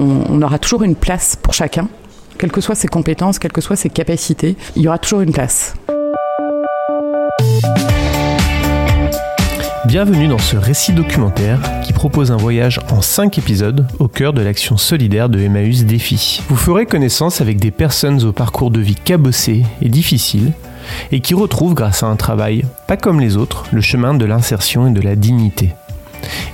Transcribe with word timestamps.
on 0.00 0.42
aura 0.42 0.58
toujours 0.58 0.82
une 0.82 0.96
place 0.96 1.36
pour 1.36 1.54
chacun, 1.54 1.88
quelles 2.38 2.52
que 2.52 2.60
soient 2.60 2.74
ses 2.74 2.88
compétences, 2.88 3.38
quelles 3.38 3.52
que 3.52 3.60
soient 3.60 3.76
ses 3.76 3.90
capacités, 3.90 4.56
il 4.76 4.82
y 4.82 4.88
aura 4.88 4.98
toujours 4.98 5.20
une 5.20 5.32
place. 5.32 5.74
Bienvenue 9.86 10.28
dans 10.28 10.38
ce 10.38 10.56
récit 10.56 10.92
documentaire 10.92 11.58
qui 11.82 11.92
propose 11.92 12.30
un 12.30 12.36
voyage 12.36 12.78
en 12.90 13.02
5 13.02 13.38
épisodes 13.38 13.86
au 13.98 14.08
cœur 14.08 14.32
de 14.32 14.40
l'action 14.40 14.76
solidaire 14.76 15.28
de 15.28 15.40
Emmaüs 15.40 15.84
Défi. 15.84 16.42
Vous 16.48 16.56
ferez 16.56 16.86
connaissance 16.86 17.40
avec 17.40 17.58
des 17.58 17.70
personnes 17.70 18.22
au 18.24 18.32
parcours 18.32 18.70
de 18.70 18.80
vie 18.80 18.94
cabossé 18.94 19.64
et 19.82 19.88
difficile 19.88 20.52
et 21.12 21.20
qui 21.20 21.34
retrouvent 21.34 21.74
grâce 21.74 22.02
à 22.02 22.06
un 22.06 22.16
travail 22.16 22.64
pas 22.86 22.96
comme 22.96 23.20
les 23.20 23.36
autres 23.36 23.64
le 23.72 23.80
chemin 23.80 24.14
de 24.14 24.24
l'insertion 24.24 24.86
et 24.86 24.92
de 24.92 25.00
la 25.00 25.16
dignité. 25.16 25.74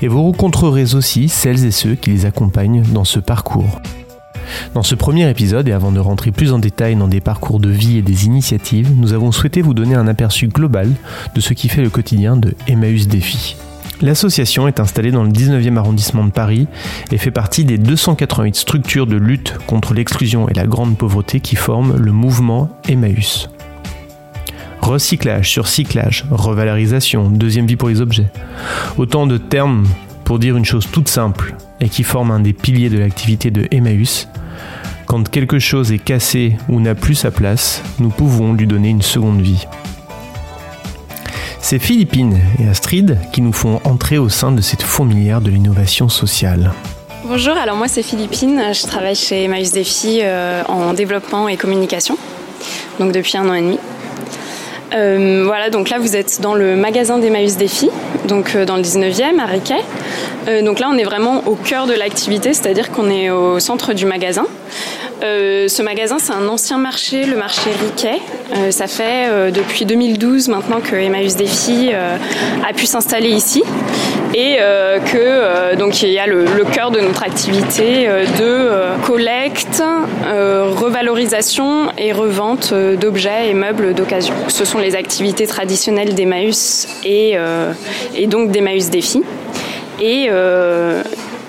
Et 0.03 0.09
vous 0.09 0.23
rencontrerez 0.23 0.95
aussi 0.95 1.29
celles 1.29 1.64
et 1.64 1.71
ceux 1.71 1.95
qui 1.95 2.11
les 2.11 2.27
accompagnent 2.27 2.83
dans 2.93 3.05
ce 3.05 3.19
parcours. 3.19 3.80
Dans 4.75 4.83
ce 4.83 4.95
premier 4.95 5.29
épisode, 5.29 5.69
et 5.69 5.73
avant 5.73 5.92
de 5.92 6.01
rentrer 6.01 6.30
plus 6.30 6.52
en 6.52 6.59
détail 6.59 6.97
dans 6.97 7.09
des 7.09 7.20
parcours 7.20 7.61
de 7.61 7.69
vie 7.69 7.98
et 7.98 8.02
des 8.02 8.27
initiatives, 8.27 8.92
nous 8.97 9.12
avons 9.12 9.33
souhaité 9.33 9.62
vous 9.62 9.75
donner 9.75 9.95
un 9.95 10.06
aperçu 10.06 10.48
global 10.48 10.91
de 11.34 11.41
ce 11.41 11.55
qui 11.55 11.69
fait 11.69 11.83
le 11.83 11.91
quotidien 11.91 12.37
de 12.37 12.55
Emmaüs 12.69 13.09
Défi. 13.09 13.56
L'association 14.02 14.69
est 14.69 14.79
installée 14.79 15.11
dans 15.11 15.23
le 15.23 15.30
19e 15.30 15.77
arrondissement 15.77 16.25
de 16.25 16.30
Paris 16.30 16.67
et 17.11 17.17
fait 17.17 17.30
partie 17.30 17.64
des 17.64 17.78
288 17.78 18.55
structures 18.55 19.06
de 19.06 19.17
lutte 19.17 19.56
contre 19.67 19.95
l'exclusion 19.95 20.48
et 20.48 20.55
la 20.55 20.67
grande 20.67 20.98
pauvreté 20.98 21.41
qui 21.41 21.56
forment 21.56 21.97
le 21.97 22.12
mouvement 22.12 22.69
Emmaüs. 22.89 23.48
Recyclage, 24.83 25.51
surcyclage, 25.51 26.25
revalorisation, 26.30 27.29
deuxième 27.29 27.67
vie 27.67 27.77
pour 27.77 27.89
les 27.89 28.01
objets. 28.01 28.27
Autant 28.98 29.27
de 29.27 29.39
termes 29.39 29.87
pour 30.25 30.39
dire 30.39 30.57
une 30.57 30.65
chose 30.65 30.87
toute 30.91 31.09
simple 31.09 31.55
et 31.80 31.89
qui 31.89 32.03
forment 32.03 32.30
un 32.30 32.41
des 32.41 32.53
piliers 32.53 32.91
de 32.91 32.98
l'activité 32.98 33.51
de 33.51 33.67
Emmaüs 33.70 34.29
quand 35.07 35.29
quelque 35.29 35.61
chose 35.61 35.93
est 35.93 35.98
cassé 35.98 36.57
ou 36.69 36.81
n'a 36.81 36.97
plus 36.97 37.15
sa 37.15 37.31
place, 37.31 37.81
nous 38.00 38.09
pouvons 38.09 38.53
lui 38.53 38.67
donner 38.67 38.89
une 38.89 39.03
seconde 39.03 39.41
vie. 39.41 39.65
C'est 41.61 41.78
Philippine 41.78 42.41
et 42.59 42.69
Astrid 42.69 43.17
qui 43.33 43.41
nous 43.41 43.53
font 43.53 43.81
entrer 43.84 44.19
au 44.19 44.28
sein 44.28 44.50
de 44.50 44.61
cette 44.61 44.83
fourmilière 44.83 45.41
de 45.41 45.50
l'innovation 45.50 46.09
sociale. 46.09 46.72
Bonjour, 47.25 47.56
alors 47.56 47.77
moi 47.77 47.87
c'est 47.89 48.03
Philippine, 48.03 48.62
je 48.72 48.87
travaille 48.87 49.17
chez 49.17 49.45
Emmaüs 49.45 49.72
Défi 49.72 50.20
euh, 50.22 50.62
en 50.69 50.93
développement 50.93 51.48
et 51.48 51.56
communication, 51.56 52.19
donc 52.98 53.12
depuis 53.12 53.37
un 53.37 53.48
an 53.48 53.55
et 53.55 53.62
demi. 53.62 53.78
Euh, 54.95 55.42
voilà, 55.45 55.70
donc 55.70 55.91
là 55.91 55.98
vous 55.98 56.17
êtes 56.17 56.41
dans 56.41 56.55
le 56.55 56.77
magasin 56.77 57.19
d'Emmaüs 57.19 57.56
Défi, 57.56 57.91
donc 58.29 58.55
euh, 58.55 58.65
dans 58.65 58.77
le 58.77 58.83
19e 58.83 59.39
à 59.41 59.47
Riquet. 59.47 59.83
donc 60.62 60.78
là 60.78 60.89
on 60.91 60.97
est 60.97 61.05
vraiment 61.05 61.43
au 61.47 61.56
cœur 61.56 61.87
de 61.87 61.95
l'activité, 61.95 62.55
c'est-à-dire 62.55 62.93
qu'on 62.93 63.11
est 63.11 63.31
au 63.31 63.59
centre 63.59 63.93
du 63.95 64.06
magasin. 64.06 64.47
Euh, 65.23 65.67
ce 65.69 65.83
magasin, 65.83 66.19
c'est 66.19 66.33
un 66.33 66.47
ancien 66.48 66.78
marché, 66.78 67.25
le 67.25 67.37
marché 67.37 67.70
Riquet. 67.70 68.20
Euh, 68.55 68.70
ça 68.70 68.87
fait 68.87 69.28
euh, 69.28 69.51
depuis 69.51 69.87
2012 69.87 70.48
maintenant 70.48 70.81
que 70.81 70.95
Emmaüs 70.95 71.37
Défi 71.37 71.91
a 71.93 72.73
pu 72.75 72.87
s'installer 72.87 73.31
ici 73.31 73.62
et 74.39 74.59
que 75.12 75.75
donc 75.77 76.03
il 76.03 76.11
y 76.11 76.19
a 76.19 76.27
le, 76.27 76.45
cœur 76.70 76.91
de 76.91 77.01
notre 77.01 77.23
activité 77.23 78.06
de 78.39 78.69
collecte, 79.06 79.83
revalorisation 80.23 81.91
et 81.97 82.12
revente 82.12 82.75
d'objets 83.01 83.48
et 83.48 83.55
meubles 83.55 83.95
d'occasion. 83.95 84.34
Ce 84.48 84.67
sont 84.67 84.78
les 84.78 84.95
activités 84.95 85.47
traditionnelles 85.47 86.15
d'Emmaüs 86.15 86.87
et, 87.03 87.37
et 88.15 88.27
donc 88.27 88.51
d'Emmaüs 88.51 88.91
Défi. 88.91 89.23
Et 90.03 90.28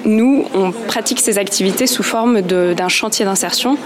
nous, 0.08 0.46
on 0.54 0.72
pratique 0.72 1.20
ces 1.20 1.38
activités 1.38 1.86
sous 1.86 2.02
forme 2.02 2.42
d'un 2.42 2.88
chantier 2.88 3.26
d'insertion 3.26 3.78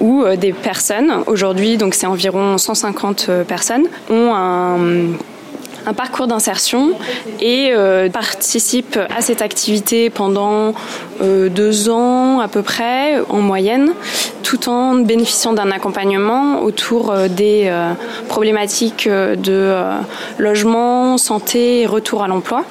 où 0.00 0.22
euh, 0.22 0.36
des 0.36 0.52
personnes, 0.52 1.22
aujourd'hui, 1.26 1.76
donc 1.76 1.94
c'est 1.94 2.06
environ 2.06 2.56
150 2.56 3.26
euh, 3.28 3.44
personnes, 3.44 3.86
ont 4.10 4.34
un 4.34 4.78
parcours 5.94 6.26
d'insertion 6.26 6.92
et 7.40 7.70
euh, 7.72 8.08
participent 8.08 8.98
à 9.14 9.20
cette 9.20 9.42
activité 9.42 10.10
pendant 10.10 10.74
deux 11.22 11.88
ans 11.88 12.40
à 12.40 12.48
peu 12.48 12.60
près 12.60 13.20
en 13.30 13.38
moyenne, 13.38 13.94
tout 14.42 14.68
en 14.68 14.94
bénéficiant 14.96 15.54
d'un 15.54 15.70
accompagnement 15.70 16.62
autour 16.62 17.14
des 17.30 17.72
problématiques 18.28 19.08
de 19.08 19.72
logement, 20.36 21.16
santé 21.16 21.80
et 21.80 21.86
retour 21.86 22.22
à 22.22 22.28
l'emploi. 22.28 22.64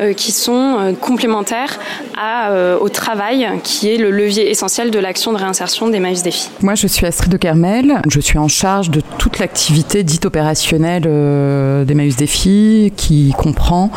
Euh, 0.00 0.14
qui 0.14 0.32
sont 0.32 0.78
euh, 0.78 0.92
complémentaires 0.94 1.78
euh, 2.18 2.78
au 2.78 2.88
travail 2.88 3.46
qui 3.62 3.90
est 3.90 3.98
le 3.98 4.10
levier 4.10 4.50
essentiel 4.50 4.90
de 4.90 4.98
l'action 4.98 5.30
de 5.32 5.36
réinsertion 5.36 5.88
des 5.88 6.00
Maïs 6.00 6.22
Défi. 6.22 6.48
Moi, 6.62 6.74
je 6.74 6.86
suis 6.86 7.04
Astrid 7.04 7.30
de 7.30 7.36
Kermel. 7.36 8.00
Je 8.08 8.18
suis 8.20 8.38
en 8.38 8.48
charge 8.48 8.90
de 8.90 9.02
toute 9.18 9.38
l'activité 9.38 10.02
dite 10.02 10.24
opérationnelle 10.24 11.02
des 11.02 11.94
Maïs 11.94 12.16
Défi 12.16 12.94
qui 12.96 13.34
comprend 13.36 13.90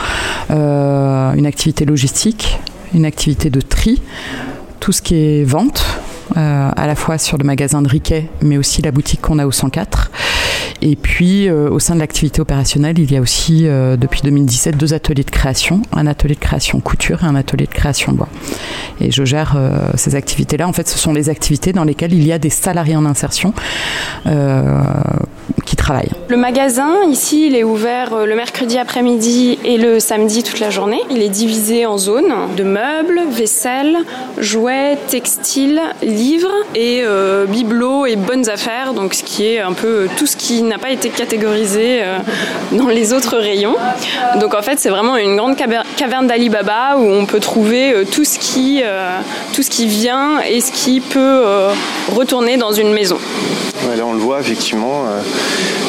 une 0.50 1.46
activité 1.46 1.86
logistique, 1.86 2.60
une 2.94 3.06
activité 3.06 3.50
de 3.50 3.62
tri, 3.62 4.02
tout 4.80 4.92
ce 4.92 5.02
qui 5.02 5.16
est 5.16 5.44
vente, 5.44 5.86
à 6.36 6.88
la 6.88 6.96
fois 6.96 7.18
sur 7.18 7.38
le 7.38 7.46
magasin 7.46 7.82
de 7.82 7.88
Riquet, 7.88 8.30
mais 8.42 8.58
aussi 8.58 8.82
la 8.82 8.92
boutique 8.92 9.22
qu'on 9.22 9.40
a 9.40 9.46
au 9.46 9.52
104. 9.52 10.12
Et 10.86 10.98
puis, 10.98 11.48
euh, 11.48 11.70
au 11.70 11.80
sein 11.80 11.96
de 11.96 12.02
l'activité 12.02 12.42
opérationnelle, 12.42 13.00
il 13.00 13.10
y 13.10 13.16
a 13.16 13.22
aussi, 13.22 13.70
euh, 13.70 13.96
depuis 13.96 14.20
2017, 14.22 14.76
deux 14.76 14.94
ateliers 14.94 15.24
de 15.24 15.32
création, 15.32 15.82
un 15.94 16.08
atelier 16.08 16.36
de 16.36 16.42
création 16.42 16.82
couture 16.82 17.24
et 17.24 17.26
un 17.26 17.36
atelier 17.36 17.68
de 17.68 17.74
création 17.74 18.12
bois. 18.12 18.28
Et 19.00 19.10
je 19.10 19.24
gère 19.24 19.54
euh, 19.56 19.78
ces 19.96 20.16
activités-là. 20.16 20.68
En 20.68 20.74
fait, 20.74 20.90
ce 20.90 21.00
sont 21.00 21.14
les 21.14 21.30
activités 21.30 21.72
dans 21.72 21.86
lesquelles 21.86 22.14
il 22.14 22.28
y 22.28 22.34
a 22.34 22.38
des 22.38 22.50
salariés 22.50 22.98
en 22.98 23.06
insertion 23.06 23.54
qui 25.66 25.76
travaillent. 25.76 26.12
Le 26.28 26.38
magasin, 26.38 27.04
ici, 27.10 27.48
il 27.48 27.56
est 27.56 27.64
ouvert 27.64 28.26
le 28.26 28.36
mercredi 28.36 28.78
après-midi 28.78 29.60
et 29.64 29.78
le 29.78 30.00
samedi 30.00 30.44
toute 30.44 30.60
la 30.60 30.70
journée. 30.70 31.00
Il 31.12 31.22
est 31.22 31.30
divisé 31.30 31.86
en 31.86 31.98
zones 31.98 32.34
de 32.58 32.64
meubles, 32.64 33.22
vaisselle, 33.30 33.98
jouets, 34.38 34.98
textiles, 35.08 35.82
livres 36.02 36.54
et 36.76 37.04
bibelots 37.50 38.06
et 38.06 38.16
bonnes 38.16 38.50
affaires, 38.50 38.94
donc 38.94 39.14
ce 39.14 39.24
qui 39.24 39.46
est 39.46 39.60
un 39.60 39.74
peu 39.74 40.08
tout 40.18 40.26
ce 40.26 40.38
qui 40.38 40.64
n'a 40.74 40.80
pas 40.80 40.90
été 40.90 41.10
catégorisé 41.10 42.00
euh, 42.02 42.18
dans 42.72 42.88
les 42.88 43.14
autres 43.14 43.38
rayons. 43.38 43.76
Donc 44.40 44.56
en 44.56 44.64
fait, 44.64 44.80
c'est 44.80 44.90
vraiment 44.90 45.18
une 45.18 45.36
grande 45.36 45.56
caverne 45.56 46.26
d'Alibaba 46.26 46.98
où 46.98 47.06
on 47.06 47.28
peut 47.28 47.40
trouver 47.40 47.94
euh, 47.94 48.06
tout 48.06 48.24
ce 48.24 48.40
qui, 48.40 48.82
euh, 48.84 49.20
tout 49.54 49.62
ce 49.62 49.70
qui 49.70 49.86
vient 49.86 50.40
et 50.42 50.62
ce 50.62 50.72
qui 50.72 51.00
peut 51.00 51.44
retourner 52.12 52.58
dans 52.58 52.72
une 52.72 52.92
maison. 52.92 53.20
là, 53.96 54.04
on 54.04 54.14
le 54.14 54.20
voit 54.20 54.40
effectivement. 54.40 55.04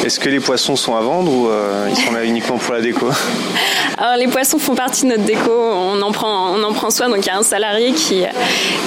Est-ce 0.05 0.19
que 0.19 0.29
les 0.29 0.39
poissons 0.39 0.75
sont 0.75 0.95
à 0.95 1.01
vendre 1.01 1.31
ou 1.31 1.49
ils 1.89 1.95
sont 1.95 2.11
là 2.11 2.23
uniquement 2.23 2.57
pour 2.57 2.73
la 2.73 2.81
déco? 2.81 3.07
Alors 3.97 4.17
les 4.17 4.27
poissons 4.27 4.59
font 4.59 4.75
partie 4.75 5.03
de 5.03 5.11
notre 5.11 5.23
déco, 5.23 5.51
on 5.51 6.01
en 6.01 6.11
prend, 6.11 6.53
on 6.53 6.61
en 6.63 6.73
prend 6.73 6.91
soin. 6.91 7.09
Donc 7.09 7.25
il 7.25 7.27
y 7.27 7.29
a 7.29 7.37
un 7.37 7.43
salarié 7.43 7.93
qui, 7.93 8.23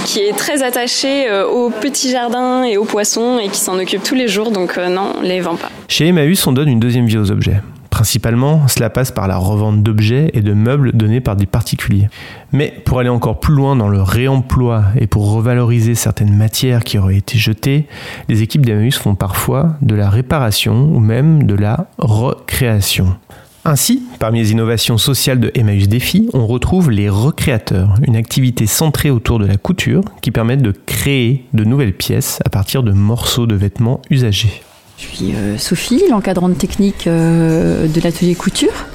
qui 0.04 0.20
est 0.20 0.36
très 0.36 0.62
attaché 0.62 1.28
aux 1.50 1.70
petits 1.70 2.10
jardins 2.10 2.62
et 2.62 2.76
aux 2.76 2.84
poissons 2.84 3.38
et 3.38 3.48
qui 3.48 3.58
s'en 3.58 3.78
occupe 3.78 4.02
tous 4.02 4.14
les 4.14 4.28
jours. 4.28 4.50
Donc 4.50 4.76
non, 4.76 5.14
on 5.18 5.22
les 5.22 5.40
vend 5.40 5.56
pas. 5.56 5.70
Chez 5.90 6.06
Emmaüs, 6.06 6.46
on 6.46 6.52
donne 6.52 6.68
une 6.68 6.80
deuxième 6.80 7.06
vie 7.06 7.16
aux 7.16 7.30
objets. 7.30 7.62
Principalement, 7.88 8.68
cela 8.68 8.90
passe 8.90 9.10
par 9.10 9.26
la 9.26 9.38
revente 9.38 9.82
d'objets 9.82 10.30
et 10.34 10.42
de 10.42 10.52
meubles 10.52 10.92
donnés 10.92 11.22
par 11.22 11.34
des 11.34 11.46
particuliers. 11.46 12.08
Mais 12.52 12.74
pour 12.84 13.00
aller 13.00 13.08
encore 13.08 13.40
plus 13.40 13.54
loin 13.54 13.74
dans 13.74 13.88
le 13.88 14.02
réemploi 14.02 14.84
et 15.00 15.06
pour 15.06 15.32
revaloriser 15.32 15.94
certaines 15.94 16.36
matières 16.36 16.84
qui 16.84 16.98
auraient 16.98 17.16
été 17.16 17.38
jetées, 17.38 17.86
les 18.28 18.42
équipes 18.42 18.66
d'Emmaüs 18.66 18.98
font 18.98 19.14
parfois 19.14 19.76
de 19.80 19.94
la 19.94 20.10
réparation 20.10 20.90
ou 20.94 21.00
même 21.00 21.44
de 21.44 21.54
la 21.54 21.86
recréation. 21.96 23.16
Ainsi, 23.64 24.02
parmi 24.18 24.40
les 24.40 24.52
innovations 24.52 24.98
sociales 24.98 25.40
de 25.40 25.50
Emmaüs 25.54 25.88
Défi, 25.88 26.28
on 26.34 26.46
retrouve 26.46 26.90
les 26.90 27.08
recréateurs, 27.08 27.94
une 28.06 28.16
activité 28.16 28.66
centrée 28.66 29.10
autour 29.10 29.38
de 29.38 29.46
la 29.46 29.56
couture 29.56 30.02
qui 30.20 30.32
permet 30.32 30.58
de 30.58 30.72
créer 30.86 31.46
de 31.54 31.64
nouvelles 31.64 31.96
pièces 31.96 32.40
à 32.44 32.50
partir 32.50 32.82
de 32.82 32.92
morceaux 32.92 33.46
de 33.46 33.54
vêtements 33.54 34.02
usagés. 34.10 34.62
Je 34.98 35.06
suis 35.06 35.32
euh, 35.32 35.56
Sophie, 35.58 36.02
l'encadrante 36.10 36.58
technique 36.58 37.06
euh, 37.06 37.86
de 37.86 38.00
l'atelier 38.00 38.34
couture 38.34 38.86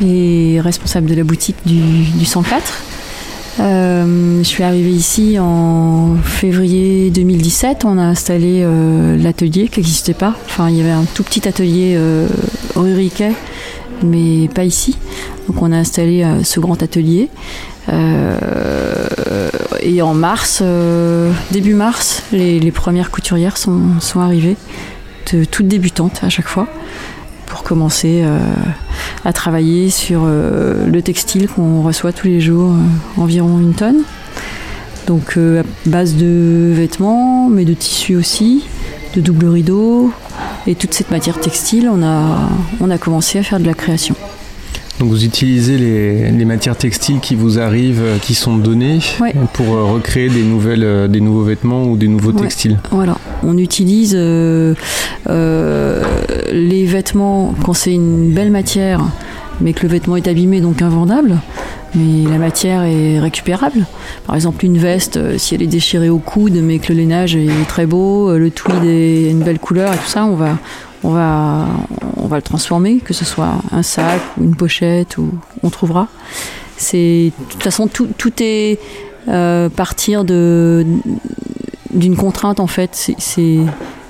et 0.00 0.60
responsable 0.60 1.08
de 1.08 1.16
la 1.16 1.24
boutique 1.24 1.56
du, 1.66 2.24
104. 2.24 2.82
Euh, 3.58 4.38
je 4.38 4.44
suis 4.44 4.62
arrivée 4.62 4.92
ici 4.92 5.36
en 5.40 6.14
février 6.22 7.10
2017. 7.10 7.84
On 7.84 7.98
a 7.98 8.02
installé 8.02 8.64
l'atelier 9.18 9.66
qui 9.66 9.80
n'existait 9.80 10.14
pas. 10.14 10.36
Enfin, 10.44 10.70
il 10.70 10.76
y 10.76 10.80
avait 10.80 10.90
un 10.90 11.04
tout 11.14 11.24
petit 11.24 11.48
atelier 11.48 11.98
rue 12.76 12.94
Riquet, 12.94 13.32
mais 14.04 14.48
pas 14.54 14.64
ici. 14.64 14.96
Donc, 15.48 15.60
on 15.60 15.72
a 15.72 15.76
installé 15.76 16.24
ce 16.44 16.60
grand 16.60 16.82
atelier. 16.82 17.30
et 19.80 20.02
en 20.02 20.14
mars, 20.14 20.62
début 21.50 21.74
mars, 21.74 22.22
les, 22.32 22.70
premières 22.70 23.10
couturières 23.10 23.56
sont 23.56 24.20
arrivées. 24.20 24.56
Euh, 25.34 25.44
toute 25.50 25.66
débutante 25.66 26.20
à 26.22 26.28
chaque 26.28 26.46
fois 26.46 26.68
pour 27.46 27.62
commencer 27.62 28.22
euh, 28.24 28.38
à 29.24 29.32
travailler 29.32 29.90
sur 29.90 30.22
euh, 30.24 30.86
le 30.86 31.02
textile 31.02 31.48
qu'on 31.48 31.82
reçoit 31.82 32.12
tous 32.12 32.26
les 32.26 32.40
jours, 32.40 32.72
environ 33.16 33.58
une 33.58 33.74
tonne. 33.74 34.02
Donc 35.06 35.36
à 35.36 35.62
base 35.88 36.16
de 36.16 36.72
vêtements, 36.74 37.48
mais 37.48 37.64
de 37.64 37.74
tissus 37.74 38.16
aussi, 38.16 38.64
de 39.14 39.20
double 39.20 39.46
rideau 39.46 40.12
et 40.66 40.74
toute 40.74 40.94
cette 40.94 41.12
matière 41.12 41.38
textile, 41.38 41.88
on 41.88 42.02
a, 42.02 42.48
on 42.80 42.90
a 42.90 42.98
commencé 42.98 43.38
à 43.38 43.44
faire 43.44 43.60
de 43.60 43.66
la 43.66 43.74
création. 43.74 44.16
Donc 44.98 45.10
vous 45.10 45.24
utilisez 45.24 45.76
les, 45.76 46.44
matières 46.46 46.76
textiles 46.76 47.20
qui 47.20 47.34
vous 47.34 47.58
arrivent, 47.58 48.02
euh, 48.02 48.18
qui 48.18 48.34
sont 48.34 48.56
données, 48.56 49.00
pour 49.52 49.74
euh, 49.74 49.84
recréer 49.84 50.28
des, 50.30 50.42
nouvelles, 50.42 50.84
euh, 50.84 51.08
des 51.08 51.20
nouveaux 51.20 51.42
vêtements 51.42 51.84
ou 51.84 51.96
des 51.96 52.08
nouveaux 52.08 52.32
textiles. 52.32 52.78
Voilà, 52.90 53.18
on 53.42 53.58
utilise 53.58 54.14
les 54.14 54.74
vêtements 56.86 57.54
quand 57.64 57.74
c'est 57.74 57.92
une 57.92 58.32
belle 58.32 58.50
matière, 58.50 59.04
mais 59.60 59.74
que 59.74 59.82
le 59.82 59.88
vêtement 59.88 60.16
est 60.16 60.28
abîmé, 60.28 60.60
donc 60.60 60.82
invendable 60.82 61.38
mais 61.94 62.28
la 62.28 62.36
matière 62.36 62.82
est 62.82 63.18
récupérable. 63.20 63.86
Par 64.26 64.34
exemple, 64.34 64.66
une 64.66 64.76
veste, 64.76 65.38
si 65.38 65.54
elle 65.54 65.62
est 65.62 65.66
déchirée 65.66 66.10
au 66.10 66.18
coude, 66.18 66.60
mais 66.62 66.78
que 66.78 66.92
le 66.92 66.98
lainage 66.98 67.36
est 67.36 67.48
très 67.68 67.86
beau, 67.86 68.36
le 68.36 68.50
tweed 68.50 68.84
est 68.84 69.30
une 69.30 69.42
belle 69.42 69.58
couleur 69.58 69.94
et 69.94 69.96
tout 69.96 70.08
ça, 70.08 70.26
on 70.26 70.34
va, 70.34 70.58
on 71.06 71.10
va, 71.10 71.66
on 72.16 72.26
va 72.26 72.36
le 72.36 72.42
transformer, 72.42 72.98
que 72.98 73.14
ce 73.14 73.24
soit 73.24 73.54
un 73.70 73.84
sac 73.84 74.20
ou 74.36 74.44
une 74.44 74.56
pochette, 74.56 75.18
ou 75.18 75.30
on 75.62 75.70
trouvera. 75.70 76.08
C'est, 76.76 77.32
de 77.38 77.44
toute 77.48 77.62
façon, 77.62 77.86
tout, 77.86 78.08
tout 78.18 78.32
est 78.40 78.80
euh, 79.28 79.68
partir 79.68 80.24
de, 80.24 80.84
d'une 81.94 82.16
contrainte, 82.16 82.58
en 82.58 82.66
fait. 82.66 82.90
C'est, 83.18 83.58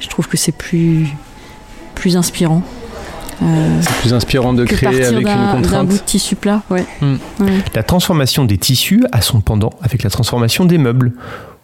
je 0.01 0.09
trouve 0.09 0.27
que 0.27 0.39
c'est 0.39 0.53
plus, 0.57 1.07
plus 1.95 2.17
inspirant. 2.17 2.63
Euh, 3.43 3.81
c'est 3.83 3.97
plus 3.97 4.15
inspirant 4.15 4.55
de 4.55 4.65
créer 4.65 5.05
avec 5.05 5.27
une 5.27 5.51
contrainte. 5.53 5.71
D'un 5.71 5.85
bout 5.85 5.99
de 5.99 6.03
tissu 6.03 6.35
plat, 6.35 6.63
ouais. 6.71 6.87
Hmm. 7.03 7.17
La 7.75 7.83
transformation 7.83 8.47
des 8.47 8.57
tissus 8.57 9.05
a 9.13 9.21
son 9.21 9.43
pendant 9.43 9.75
avec 9.83 10.03
la 10.03 10.09
transformation 10.09 10.65
des 10.65 10.79
meubles 10.79 11.13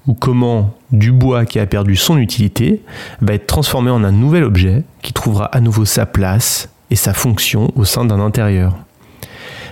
ou 0.07 0.15
comment 0.15 0.75
du 0.91 1.13
bois 1.13 1.47
qui 1.47 1.59
a 1.59 1.67
perdu 1.67 1.97
son 1.97 2.19
utilité 2.19 2.83
va 3.21 3.35
être 3.35 3.47
transformé 3.47 3.91
en 3.91 4.05
un 4.05 4.13
nouvel 4.13 4.45
objet 4.45 4.85
qui 5.03 5.13
trouvera 5.13 5.47
à 5.47 5.61
nouveau 5.61 5.85
sa 5.85 6.07
place 6.07 6.69
et 6.91 6.97
sa 6.97 7.15
fonction 7.15 7.73
au 7.77 7.85
sein 7.85 8.05
d'un 8.05 8.21
intérieur. 8.21 8.77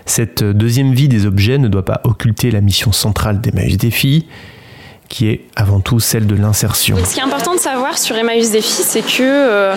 Cette 0.06 0.42
deuxième 0.42 0.94
vie 0.94 1.08
des 1.08 1.26
objets 1.26 1.58
ne 1.58 1.68
doit 1.68 1.84
pas 1.84 2.00
occulter 2.04 2.50
la 2.50 2.60
mission 2.60 2.92
centrale 2.92 3.40
d'Emmaüs 3.40 3.76
Défi, 3.76 4.26
qui 5.10 5.28
est 5.28 5.40
avant 5.56 5.80
tout 5.80 5.98
celle 5.98 6.26
de 6.26 6.36
l'insertion. 6.36 6.96
Ce 7.04 7.14
qui 7.14 7.20
est 7.20 7.24
important 7.24 7.54
de 7.54 7.58
savoir 7.58 7.98
sur 7.98 8.16
Emmaüs 8.16 8.52
Défi, 8.52 8.82
c'est 8.84 9.02
que 9.02 9.22
euh, 9.22 9.74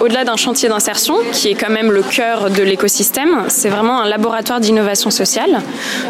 au-delà 0.00 0.24
d'un 0.24 0.36
chantier 0.36 0.68
d'insertion, 0.68 1.14
qui 1.30 1.48
est 1.48 1.54
quand 1.54 1.70
même 1.70 1.92
le 1.92 2.02
cœur 2.02 2.50
de 2.50 2.62
l'écosystème, 2.64 3.44
c'est 3.46 3.68
vraiment 3.68 4.02
un 4.02 4.08
laboratoire 4.08 4.58
d'innovation 4.58 5.10
sociale. 5.10 5.62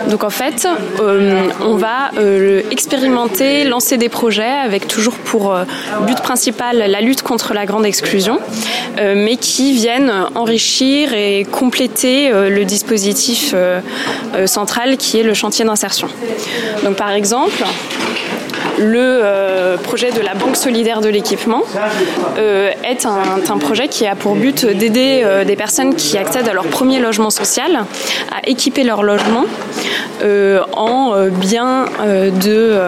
Donc 0.08 0.24
en 0.24 0.30
fait, 0.30 0.66
euh, 1.00 1.50
on 1.60 1.76
va 1.76 2.12
euh, 2.16 2.62
expérimenter, 2.70 3.64
lancer 3.64 3.98
des 3.98 4.08
projets 4.08 4.42
avec 4.42 4.88
toujours 4.88 5.16
pour 5.16 5.54
but 6.06 6.20
principal 6.22 6.78
la 6.78 7.00
lutte 7.02 7.20
contre 7.22 7.52
la 7.52 7.66
grande 7.66 7.84
exclusion, 7.84 8.38
mais 8.96 9.36
qui 9.36 9.74
viennent 9.74 10.12
enrichir 10.34 11.12
et 11.12 11.44
compléter 11.44 12.30
le 12.32 12.64
dispositif 12.64 13.54
central 14.46 14.96
qui 14.96 15.19
est 15.19 15.22
le 15.22 15.34
chantier 15.34 15.64
d'insertion. 15.64 16.08
Donc 16.84 16.96
par 16.96 17.10
exemple, 17.10 17.62
le 18.82 18.99
euh, 18.99 19.76
projet 19.76 20.11
de 20.11 20.20
la 20.20 20.34
Banque 20.34 20.56
solidaire 20.56 21.00
de 21.00 21.08
l'équipement 21.08 21.62
euh, 22.38 22.70
est 22.84 23.06
un, 23.06 23.58
projet 23.58 23.88
qui 23.88 24.06
a 24.06 24.17
pour 24.17 24.34
but 24.34 24.67
d'aider 24.67 25.23
euh, 25.25 25.44
des 25.44 25.56
personnes 25.56 25.94
qui 25.94 26.19
accèdent 26.19 26.49
à 26.49 26.52
leur 26.52 26.64
premier 26.64 26.99
logement 26.99 27.31
social 27.31 27.84
à 28.31 28.49
équiper 28.49 28.82
leur 28.82 29.02
logement 29.02 29.44
en 30.76 31.14
biens 31.29 31.87
de 32.44 32.79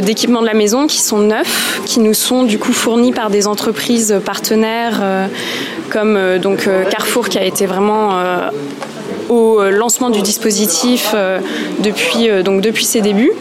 d'équipements 0.00 0.42
de, 0.42 0.46
la 0.46 0.54
maison 0.54 0.86
qui 0.86 1.00
sont 1.00 1.18
neufs, 1.18 1.80
qui 1.86 2.00
nous 2.00 2.14
sont 2.14 2.42
du 2.42 2.58
coup 2.58 2.72
fournis 2.72 3.12
par 3.12 3.30
des 3.30 3.46
entreprises 3.46 4.20
partenaires 4.24 5.00
comme 5.90 6.38
donc 6.38 6.68
Carrefour 6.90 7.28
qui 7.28 7.38
a 7.38 7.44
été 7.44 7.66
vraiment 7.66 8.10
au 9.32 9.60
euh, 9.60 9.70
lancement 9.70 10.10
du 10.10 10.20
dispositif 10.20 11.12
euh, 11.14 11.40
depuis, 11.80 12.28
euh, 12.28 12.42
depuis 12.42 12.84
ses 12.84 13.00
débuts 13.00 13.32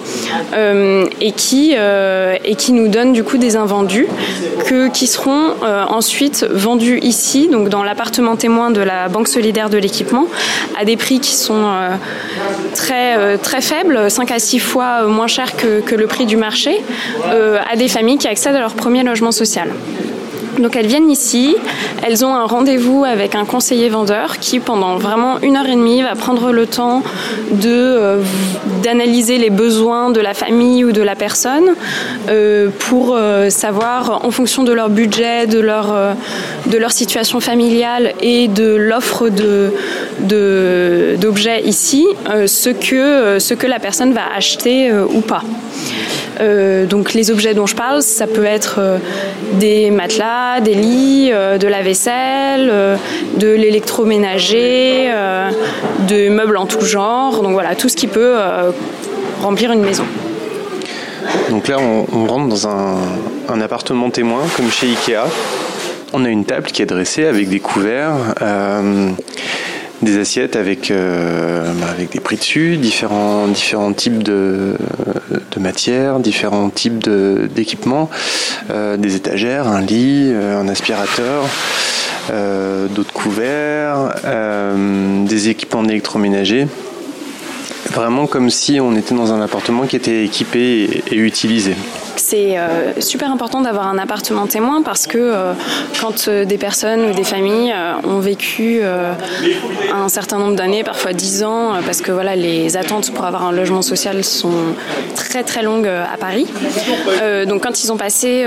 et, 1.20 1.32
qui, 1.34 2.72
nous 2.72 2.88
donne 2.88 3.12
du 3.12 3.24
coup 3.24 3.38
des 3.38 3.58
invendus 3.58 4.08
qui 4.94 5.08
seront 5.08 5.56
ensuite 5.62 6.46
vendus 6.50 7.00
ici, 7.02 7.50
donc 7.50 7.68
dans 7.68 7.84
l'appartement 7.84 8.38
témoin 8.38 8.72
de 8.72 8.80
la 8.80 9.10
Banque 9.10 9.28
solidaire 9.28 9.70
de 9.70 9.78
l'équipement, 9.78 10.28
à 10.80 10.86
des 10.86 10.96
prix 10.96 11.20
qui 11.20 11.36
sont 11.36 11.66
très, 12.74 13.38
très 13.38 13.62
faibles, 13.62 14.10
5 14.10 14.32
à 14.32 14.40
6 14.40 14.60
fois 14.60 15.08
moins 15.08 15.28
chers 15.28 15.58
que, 15.58 15.82
que 15.82 15.96
le 15.96 16.08
prix 16.08 16.26
du 16.26 16.38
marché, 16.38 16.82
à 17.26 17.76
des 17.76 17.90
familles 17.90 18.18
qui 18.18 18.28
accèdent 18.28 18.56
à 18.56 18.62
leur 18.62 18.76
premier 18.76 19.04
logement 19.04 19.32
social. 19.32 19.68
Donc 20.62 20.76
elles 20.76 20.88
viennent 20.88 21.10
ici, 21.10 21.56
elles 22.06 22.24
ont 22.24 22.36
un 22.36 22.46
rendez-vous 22.46 23.04
avec 23.04 23.34
un 23.36 23.46
conseiller 23.46 23.90
vendeur 23.90 24.38
qui 24.38 24.60
pendant 24.60 24.98
vraiment 24.98 25.40
une 25.42 25.58
heure 25.58 25.66
et 25.66 25.76
demie 25.76 26.04
va 26.04 26.16
prendre 26.16 26.52
le 26.52 26.68
temps 26.68 27.02
de 27.52 27.70
euh, 27.70 28.22
d'analyser 28.84 29.38
les 29.38 29.50
besoins 29.50 30.12
de 30.12 30.20
la 30.20 30.34
famille 30.34 30.84
ou 30.86 30.92
de 30.92 31.02
la 31.02 31.16
personne 31.16 31.76
euh, 32.30 32.70
pour 32.90 33.16
euh, 33.16 33.50
savoir 33.50 34.24
en 34.26 34.32
fonction 34.32 34.64
de 34.64 34.72
leur 34.72 34.90
budget, 34.90 35.48
de 35.48 35.60
leur 35.60 36.92
situation 36.92 37.40
familiale 37.40 38.14
et 38.22 38.48
de 38.48 38.76
l'offre 38.76 39.30
d'objets 40.20 41.64
ici 41.64 42.06
ce 42.46 42.70
que 43.54 43.68
la 43.68 43.80
personne 43.80 44.14
va 44.14 44.24
acheter 44.36 44.92
ou 44.92 45.22
pas. 45.22 45.44
Euh, 46.40 46.86
donc 46.86 47.14
les 47.14 47.32
objets 47.32 47.54
dont 47.54 47.68
je 47.68 47.76
parle, 47.76 48.02
ça 48.02 48.28
peut 48.28 48.46
être 48.46 48.76
euh, 48.80 48.98
des 49.54 49.92
matelas, 49.92 50.60
des 50.62 50.74
lits, 50.74 51.30
euh, 51.32 51.58
de 51.58 51.68
la 51.68 51.82
vaisselle, 51.82 52.72
de 53.38 53.48
l'électroménager, 53.48 55.12
de 56.08 56.30
meubles 56.30 56.58
en 56.58 56.66
tout 56.66 56.82
genre. 56.82 57.42
Donc 57.42 57.54
voilà, 57.54 57.76
tout 57.76 57.90
ce 57.90 57.96
qui 57.96 58.08
peut 58.08 58.36
remplir 59.42 59.72
une 59.72 59.82
maison. 59.82 60.06
Donc 61.50 61.68
là, 61.68 61.78
on, 61.80 62.26
rentre 62.26 62.48
dans 62.48 62.68
un, 62.68 62.98
un, 63.50 63.62
appartement 63.62 64.10
témoin, 64.10 64.42
comme 64.56 64.72
chez 64.72 64.88
Ikea. 64.88 65.28
On 66.14 66.26
a 66.26 66.30
une 66.30 66.46
table 66.46 66.68
qui 66.68 66.82
est 66.82 66.86
dressée 66.86 67.26
avec 67.26 67.48
des 67.50 67.60
couverts 67.60 68.14
des 70.02 70.18
assiettes 70.18 70.56
avec, 70.56 70.92
euh, 70.92 71.72
bah, 71.80 71.88
avec 71.92 72.12
des 72.12 72.20
prix 72.20 72.38
dessus, 72.38 72.78
différents, 72.78 73.48
différents 73.48 73.94
types 73.94 74.24
de, 74.24 74.76
de 75.52 75.60
matières, 75.60 76.20
différents 76.20 76.70
types 76.70 76.98
d'équipements, 77.54 78.10
euh, 78.70 78.98
des 78.98 79.16
étagères, 79.16 79.68
un 79.68 79.82
lit, 79.82 80.32
euh, 80.32 80.60
un 80.60 80.68
aspirateur, 80.68 81.46
d'autres 82.96 83.12
couverts, 83.12 84.14
des 85.26 85.50
équipements 85.50 85.84
d'électroménager. 85.84 86.68
Vraiment 87.94 88.26
comme 88.26 88.50
si 88.50 88.80
on 88.80 88.96
était 88.96 89.16
dans 89.16 89.34
un 89.34 89.42
appartement 89.42 89.86
qui 89.86 89.96
était 89.96 90.24
équipé 90.24 91.04
et 91.12 91.16
utilisé 91.16 91.76
c'est 92.32 92.58
euh, 92.58 92.94
super 93.02 93.30
important 93.30 93.60
d'avoir 93.60 93.88
un 93.88 93.98
appartement 93.98 94.48
témoin 94.48 94.84
parce 94.84 95.06
que 95.06 95.18
euh, 95.18 95.54
quand 96.00 96.30
euh, 96.30 96.46
des 96.46 96.58
personnes 96.58 97.10
ou 97.10 97.14
des 97.14 97.26
familles 97.26 97.74
ont 98.06 98.20
vécu 98.20 98.82
un 99.94 100.08
certain 100.08 100.38
nombre 100.38 100.56
d'années, 100.56 100.84
parfois 100.84 101.12
dix 101.12 101.44
ans, 101.44 101.74
parce 101.86 102.02
que 102.02 102.12
voilà, 102.12 102.36
les 102.36 102.78
attentes 102.78 103.12
pour 103.12 103.26
avoir 103.26 103.46
un 103.46 103.52
logement 103.52 103.82
social 103.82 104.24
sont 104.24 104.76
très 105.16 105.44
très 105.44 105.62
longues 105.62 105.88
à 105.88 106.18
Paris. 106.18 106.48
donc 107.48 107.64
quand 107.64 107.84
ils 107.84 107.92
ont 107.92 107.98
passé 107.98 108.46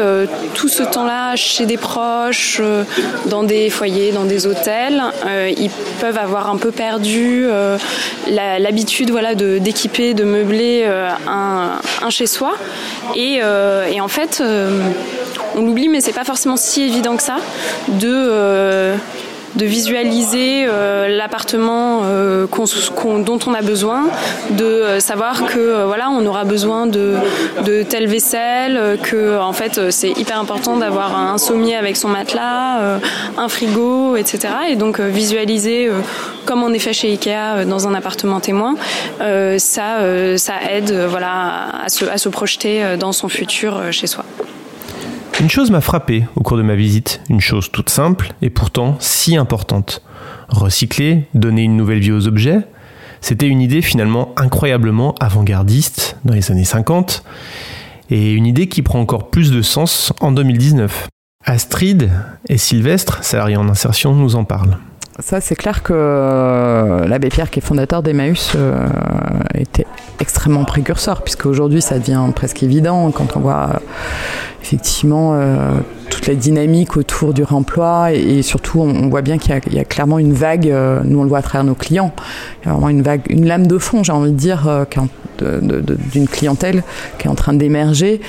tout 0.54 0.68
ce 0.68 0.82
temps-là 0.82 1.36
chez 1.36 1.66
des 1.66 1.76
proches, 1.76 2.60
dans 3.26 3.42
des 3.42 3.70
foyers, 3.70 4.12
dans 4.12 4.24
des 4.24 4.46
hôtels, 4.46 5.02
ils 5.56 5.70
peuvent 6.00 6.18
avoir 6.18 6.50
un 6.50 6.56
peu 6.56 6.70
perdu 6.70 7.46
l'habitude 8.28 9.10
voilà, 9.10 9.33
d'équiper, 9.34 10.14
de, 10.14 10.24
meubler 10.24 10.84
un, 10.84 11.80
un 12.02 12.10
chez 12.10 12.26
soi. 12.26 12.56
Et 13.14 13.40
euh, 13.42 13.86
et 13.86 14.00
en 14.00 14.08
fait, 14.08 14.38
euh, 14.40 14.70
on 15.54 15.62
l'oublie, 15.62 15.88
mais 15.88 16.00
c'est 16.00 16.12
pas 16.12 16.24
forcément 16.24 16.56
si 16.56 16.82
évident 16.82 17.16
que 17.16 17.22
ça 17.22 17.36
de 17.88 18.08
euh, 18.08 18.96
de 19.56 19.66
visualiser 19.66 20.66
l'appartement 21.08 22.02
dont 22.02 23.38
on 23.46 23.54
a 23.54 23.62
besoin, 23.62 24.06
de 24.50 24.98
savoir 24.98 25.46
que 25.46 25.84
voilà 25.84 26.10
on 26.10 26.24
aura 26.26 26.44
besoin 26.44 26.86
de, 26.86 27.14
de 27.64 27.82
telle 27.82 28.06
vaisselle, 28.06 28.98
que 29.02 29.38
en 29.38 29.52
fait 29.52 29.90
c'est 29.90 30.10
hyper 30.10 30.38
important 30.40 30.76
d'avoir 30.76 31.16
un 31.16 31.38
sommier 31.38 31.76
avec 31.76 31.96
son 31.96 32.08
matelas, 32.08 32.98
un 33.36 33.48
frigo, 33.48 34.16
etc. 34.16 34.48
Et 34.70 34.76
donc 34.76 35.00
visualiser 35.00 35.90
comme 36.44 36.62
on 36.62 36.72
est 36.72 36.78
fait 36.78 36.92
chez 36.92 37.10
Ikea 37.12 37.64
dans 37.66 37.86
un 37.88 37.94
appartement 37.94 38.40
témoin, 38.40 38.74
ça 39.58 39.98
ça 40.36 40.54
aide 40.70 40.92
voilà 41.08 41.84
à 41.84 41.88
se, 41.88 42.04
à 42.04 42.18
se 42.18 42.28
projeter 42.28 42.96
dans 42.98 43.12
son 43.12 43.28
futur 43.28 43.80
chez 43.92 44.06
soi. 44.06 44.24
Une 45.40 45.50
chose 45.50 45.72
m'a 45.72 45.80
frappé 45.80 46.26
au 46.36 46.42
cours 46.42 46.56
de 46.56 46.62
ma 46.62 46.76
visite, 46.76 47.20
une 47.28 47.40
chose 47.40 47.72
toute 47.72 47.90
simple 47.90 48.32
et 48.40 48.50
pourtant 48.50 48.96
si 49.00 49.36
importante. 49.36 50.00
Recycler, 50.48 51.26
donner 51.34 51.62
une 51.62 51.76
nouvelle 51.76 51.98
vie 51.98 52.12
aux 52.12 52.28
objets, 52.28 52.60
C'était 53.20 53.48
une 53.48 53.60
idée 53.60 53.80
finalement 53.80 54.32
incroyablement 54.36 55.14
avant-gardiste 55.18 56.18
dans 56.24 56.34
les 56.34 56.52
années 56.52 56.64
50 56.64 57.24
et 58.10 58.32
une 58.32 58.46
idée 58.46 58.68
qui 58.68 58.82
prend 58.82 59.00
encore 59.00 59.30
plus 59.30 59.50
de 59.50 59.62
sens 59.62 60.12
en 60.20 60.30
2019. 60.30 61.08
Astrid 61.44 62.10
et 62.48 62.58
Sylvestre, 62.58 63.24
salariés 63.24 63.56
en 63.56 63.68
insertion, 63.68 64.14
nous 64.14 64.36
en 64.36 64.44
parlent. 64.44 64.76
Ça, 65.20 65.40
c'est 65.40 65.54
clair 65.54 65.82
que 65.82 65.92
euh, 65.96 67.06
l'abbé 67.06 67.28
Pierre, 67.28 67.50
qui 67.50 67.60
est 67.60 67.62
fondateur 67.62 68.02
d'Emmaüs, 68.02 68.52
euh, 68.56 68.88
était 69.54 69.86
extrêmement 70.20 70.64
précurseur, 70.64 71.22
puisque 71.22 71.46
aujourd'hui, 71.46 71.80
ça 71.80 71.98
devient 71.98 72.20
presque 72.34 72.62
évident 72.62 73.10
quand 73.10 73.36
on 73.36 73.40
voit 73.40 73.80
effectivement 74.64 75.34
euh, 75.34 75.80
la 76.26 76.34
dynamique 76.34 76.96
autour 76.96 77.34
du 77.34 77.42
réemploi 77.42 78.12
et, 78.12 78.42
surtout, 78.42 78.80
on, 78.80 79.08
voit 79.08 79.22
bien 79.22 79.38
qu'il 79.38 79.54
y, 79.72 79.78
a 79.78 79.84
clairement 79.84 80.18
une 80.18 80.32
vague. 80.32 80.72
nous, 81.04 81.18
on 81.18 81.22
le 81.22 81.28
voit 81.28 81.38
à 81.38 81.42
travers 81.42 81.64
nos 81.64 81.74
clients. 81.74 82.12
Il 82.62 82.66
y 82.66 82.70
a 82.70 82.72
vraiment 82.72 82.88
une 82.88 83.02
vague, 83.02 83.22
une 83.28 83.46
lame 83.46 83.66
de 83.66 83.78
fond, 83.78 84.02
j'ai 84.02 84.12
envie 84.12 84.32
de 84.32 84.36
dire, 84.36 84.86
quand 84.92 85.08
d'une 85.38 86.28
clientèle 86.28 86.82
qui 87.18 87.26
est 87.26 87.30
en 87.30 87.34
train 87.34 87.52
d'émerger, 87.52 88.20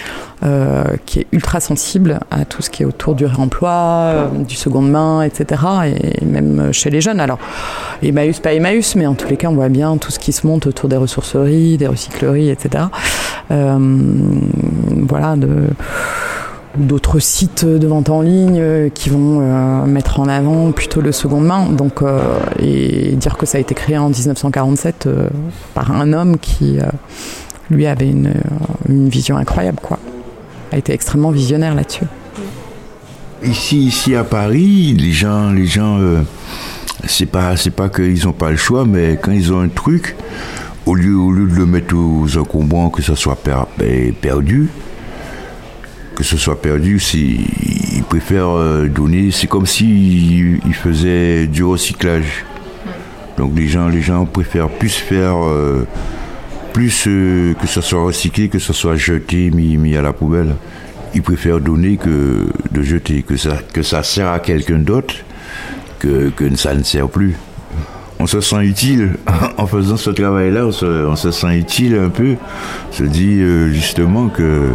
euh, 0.43 0.83
qui 1.05 1.19
est 1.19 1.27
ultra 1.31 1.59
sensible 1.59 2.19
à 2.31 2.45
tout 2.45 2.61
ce 2.61 2.69
qui 2.69 2.83
est 2.83 2.85
autour 2.85 3.15
du 3.15 3.25
réemploi, 3.25 3.71
euh, 3.71 4.27
du 4.47 4.55
seconde 4.55 4.89
main, 4.89 5.21
etc. 5.21 5.61
Et 5.85 6.25
même 6.25 6.71
chez 6.71 6.89
les 6.89 7.01
jeunes. 7.01 7.19
Alors, 7.19 7.39
Emmaüs, 8.03 8.39
pas 8.39 8.53
Emmaüs, 8.53 8.95
mais 8.95 9.07
en 9.07 9.13
tous 9.13 9.27
les 9.27 9.37
cas, 9.37 9.49
on 9.49 9.55
voit 9.55 9.69
bien 9.69 9.97
tout 9.97 10.11
ce 10.11 10.19
qui 10.19 10.31
se 10.31 10.45
monte 10.45 10.67
autour 10.67 10.89
des 10.89 10.97
ressourceries, 10.97 11.77
des 11.77 11.87
recycleries, 11.87 12.49
etc. 12.49 12.85
Euh, 13.51 13.77
voilà, 15.07 15.35
de 15.35 15.49
d'autres 16.77 17.19
sites 17.19 17.65
de 17.65 17.87
vente 17.87 18.09
en 18.09 18.21
ligne 18.21 18.59
euh, 18.59 18.89
qui 18.89 19.09
vont 19.09 19.39
euh, 19.41 19.85
mettre 19.85 20.19
en 20.19 20.27
avant 20.27 20.71
plutôt 20.71 21.01
le 21.01 21.11
seconde 21.11 21.45
main. 21.45 21.69
Donc, 21.69 22.01
euh, 22.01 22.21
et 22.59 23.13
dire 23.15 23.37
que 23.37 23.45
ça 23.45 23.57
a 23.57 23.61
été 23.61 23.75
créé 23.75 23.97
en 23.97 24.09
1947 24.09 25.07
par 25.73 25.91
un 25.91 26.13
homme 26.13 26.37
qui, 26.37 26.79
lui, 27.69 27.85
avait 27.85 28.09
une, 28.09 28.33
vision 28.87 29.37
incroyable, 29.37 29.79
quoi. 29.81 29.99
A 30.71 30.77
été 30.77 30.93
extrêmement 30.93 31.31
visionnaire 31.31 31.75
là-dessus. 31.75 32.05
Ici, 33.43 33.85
ici 33.85 34.15
à 34.15 34.23
Paris, 34.23 34.95
les 34.97 35.11
gens, 35.11 35.51
les 35.51 35.65
gens, 35.67 35.99
c'est 37.05 37.27
pas, 37.27 37.55
c'est 37.55 37.71
pas 37.71 37.89
qu'ils 37.89 38.25
n'ont 38.25 38.33
pas 38.33 38.51
le 38.51 38.57
choix, 38.57 38.85
mais 38.85 39.19
quand 39.21 39.31
ils 39.31 39.53
ont 39.53 39.61
un 39.61 39.69
truc, 39.69 40.15
au 40.85 40.95
lieu, 40.95 41.15
au 41.15 41.31
lieu 41.31 41.47
de 41.47 41.55
le 41.55 41.65
mettre 41.65 41.95
aux 41.95 42.37
encombrants, 42.37 42.89
que 42.89 43.01
ça 43.01 43.15
soit 43.15 43.37
ben, 43.77 44.13
perdu, 44.13 44.69
que 46.15 46.23
ce 46.23 46.37
soit 46.37 46.59
perdu, 46.61 46.99
ils 47.13 48.03
préfèrent 48.03 48.57
euh, 48.57 48.87
donner. 48.87 49.31
C'est 49.31 49.47
comme 49.47 49.65
s'ils 49.65 50.61
ils 50.65 50.73
faisaient 50.73 51.45
du 51.45 51.63
recyclage. 51.63 52.45
Donc 53.37 53.51
les 53.55 53.67
gens, 53.67 53.89
les 53.89 54.01
gens 54.01 54.25
préfèrent 54.25 54.69
plus 54.69 54.95
faire, 54.95 55.43
euh, 55.43 55.85
plus 56.73 57.05
euh, 57.07 57.53
que 57.55 57.67
ce 57.67 57.81
soit 57.81 58.01
recyclé, 58.01 58.47
que 58.47 58.59
ce 58.59 58.71
soit 58.71 58.95
jeté, 58.95 59.51
mis, 59.51 59.75
mis 59.77 59.95
à 59.97 60.01
la 60.01 60.13
poubelle. 60.13 60.55
Ils 61.13 61.21
préfèrent 61.21 61.59
donner 61.59 61.97
que 61.97 62.47
de 62.71 62.81
jeter, 62.81 63.21
que 63.21 63.35
ça, 63.35 63.57
que 63.73 63.83
ça 63.83 64.01
sert 64.03 64.29
à 64.29 64.39
quelqu'un 64.39 64.79
d'autre, 64.79 65.15
que, 65.99 66.29
que 66.29 66.55
ça 66.55 66.73
ne 66.73 66.83
sert 66.83 67.09
plus 67.09 67.35
on 68.17 68.27
se 68.27 68.39
sent 68.39 68.63
utile 68.63 69.17
en 69.57 69.67
faisant 69.67 69.97
ce 69.97 70.09
travail-là, 70.09 70.67
on 70.67 71.15
se, 71.17 71.31
sent 71.31 71.57
utile 71.57 71.95
un 71.97 72.07
peu, 72.07 72.35
on 72.89 72.93
se 72.93 73.03
dit 73.03 73.41
justement 73.73 74.29
que 74.29 74.71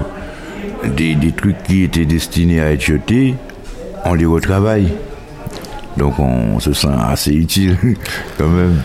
des, 0.88 1.32
trucs 1.32 1.62
qui 1.62 1.82
étaient 1.82 2.06
destinés 2.06 2.60
à 2.60 2.72
être 2.72 2.80
jetés, 2.80 3.34
on 4.04 4.14
les 4.14 4.26
retravaille. 4.26 4.92
Donc 5.96 6.18
on 6.18 6.58
se 6.60 6.72
sent 6.72 6.88
assez 6.88 7.32
utile 7.32 7.76
quand 8.38 8.48
même. 8.48 8.80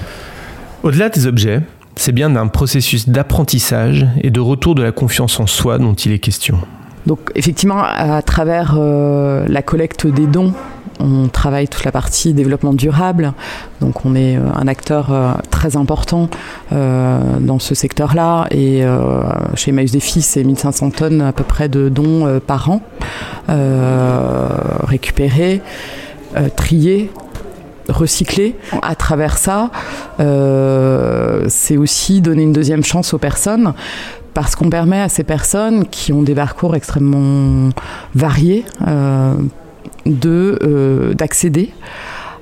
Au-delà 0.84 1.10
des 1.10 1.28
objets, 1.28 1.62
c'est 1.96 2.12
bien 2.12 2.30
d'un 2.30 2.48
processus 2.48 3.10
d'apprentissage 3.10 4.06
et 4.22 4.30
de 4.30 4.40
retour 4.40 4.76
de 4.76 4.84
la 4.84 4.92
confiance 4.92 5.40
en 5.40 5.48
soi 5.48 5.78
dont 5.78 5.94
il 5.94 6.12
est 6.12 6.20
question. 6.20 6.60
Donc 7.06 7.32
effectivement, 7.36 7.82
à 7.84 8.22
travers 8.22 8.76
euh, 8.78 9.46
la 9.48 9.62
collecte 9.62 10.08
des 10.08 10.26
dons 10.26 10.54
on 11.00 11.28
travaille 11.28 11.68
toute 11.68 11.84
la 11.84 11.92
partie 11.92 12.34
développement 12.34 12.74
durable, 12.74 13.34
donc 13.82 14.06
on 14.06 14.16
est 14.16 14.38
euh, 14.38 14.42
un 14.56 14.68
acteur 14.68 15.12
euh, 15.12 15.34
très 15.52 15.76
important 15.76 16.30
euh, 16.72 17.20
dans 17.40 17.60
ce 17.60 17.76
secteur-là. 17.76 18.48
Et 18.52 18.84
chez 19.56 19.72
Maïs 19.72 19.92
Défi, 19.92 20.22
c'est 20.22 20.44
1500 20.44 20.92
tonnes 20.92 21.22
à 21.22 21.32
peu 21.32 21.44
près 21.44 21.70
de 21.70 21.90
dons 21.90 22.40
par 22.46 22.70
an 22.70 22.82
récupérés, 24.88 25.62
triés, 26.56 27.12
recyclés. 27.90 28.56
À 28.82 28.96
travers 28.96 29.38
ça, 29.38 29.72
c'est 31.48 31.78
aussi 31.78 32.22
donner 32.22 32.44
une 32.44 32.54
deuxième 32.54 32.84
chance 32.84 33.14
aux 33.14 33.20
personnes 33.20 33.74
parce 34.34 34.56
qu'on 34.56 34.70
permet 34.70 35.02
à 35.02 35.10
ces 35.10 35.24
personnes 35.24 35.86
qui 35.88 36.12
ont 36.12 36.24
des 36.24 36.36
parcours 36.36 36.76
extrêmement 36.76 37.70
variés 38.14 38.66
d'accéder 40.06 41.72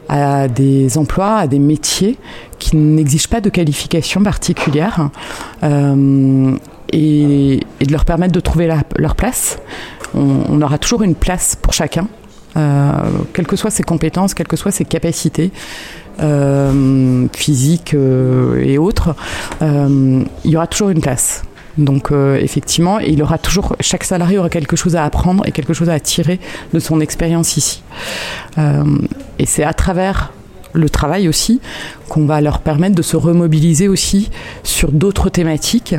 à 0.10 0.48
des 0.48 0.98
emplois, 0.98 1.38
à 1.38 1.48
des 1.48 1.60
métiers 1.60 2.18
qui 2.60 2.76
n'exigent 2.76 3.30
pas 3.30 3.42
de 3.42 3.50
qualification 3.50 4.22
particulière 4.22 5.10
euh, 5.64 6.56
et, 6.92 7.60
de 7.82 7.92
leur 7.92 8.06
permettre 8.06 8.34
de 8.34 8.40
trouver 8.40 8.70
leur 8.98 9.16
place. 9.16 9.60
On, 10.14 10.62
aura 10.62 10.78
toujours 10.78 11.02
une 11.02 11.16
place 11.16 11.56
pour 11.56 11.74
chacun, 11.74 12.08
euh, 12.58 12.92
quelles 13.34 13.48
que 13.48 13.56
soient 13.56 13.72
ses 13.72 13.84
compétences, 13.84 14.34
quelles 14.34 14.48
que 14.48 14.58
soient 14.58 14.72
ses 14.72 14.86
capacités. 14.86 15.52
physiques 17.34 17.96
et 17.96 18.78
autres, 18.78 19.16
il 19.62 20.52
y 20.52 20.56
aura 20.56 20.68
toujours 20.68 20.90
une 20.90 21.02
place. 21.02 21.44
Donc 21.78 22.12
euh, 22.12 22.38
effectivement, 22.38 23.00
il 23.00 23.22
aura 23.22 23.38
toujours, 23.38 23.76
chaque 23.80 24.04
salarié 24.04 24.38
aura 24.38 24.50
quelque 24.50 24.76
chose 24.76 24.96
à 24.96 25.04
apprendre 25.04 25.48
et 25.48 25.52
quelque 25.52 25.74
chose 25.74 25.90
à 25.90 26.00
tirer 26.00 26.40
de 26.74 26.80
son 26.80 27.00
expérience 27.00 27.58
ici. 27.58 27.84
Euh, 28.58 28.84
et 29.40 29.46
c'est 29.46 29.64
à 29.64 29.74
travers 29.74 30.34
le 30.74 30.90
travail 30.90 31.28
aussi 31.28 31.62
qu'on 32.10 32.26
va 32.26 32.42
leur 32.42 32.60
permettre 32.60 32.96
de 32.96 33.02
se 33.02 33.16
remobiliser 33.16 33.88
aussi 33.88 34.30
sur 34.64 34.92
d'autres 34.92 35.30
thématiques. 35.30 35.96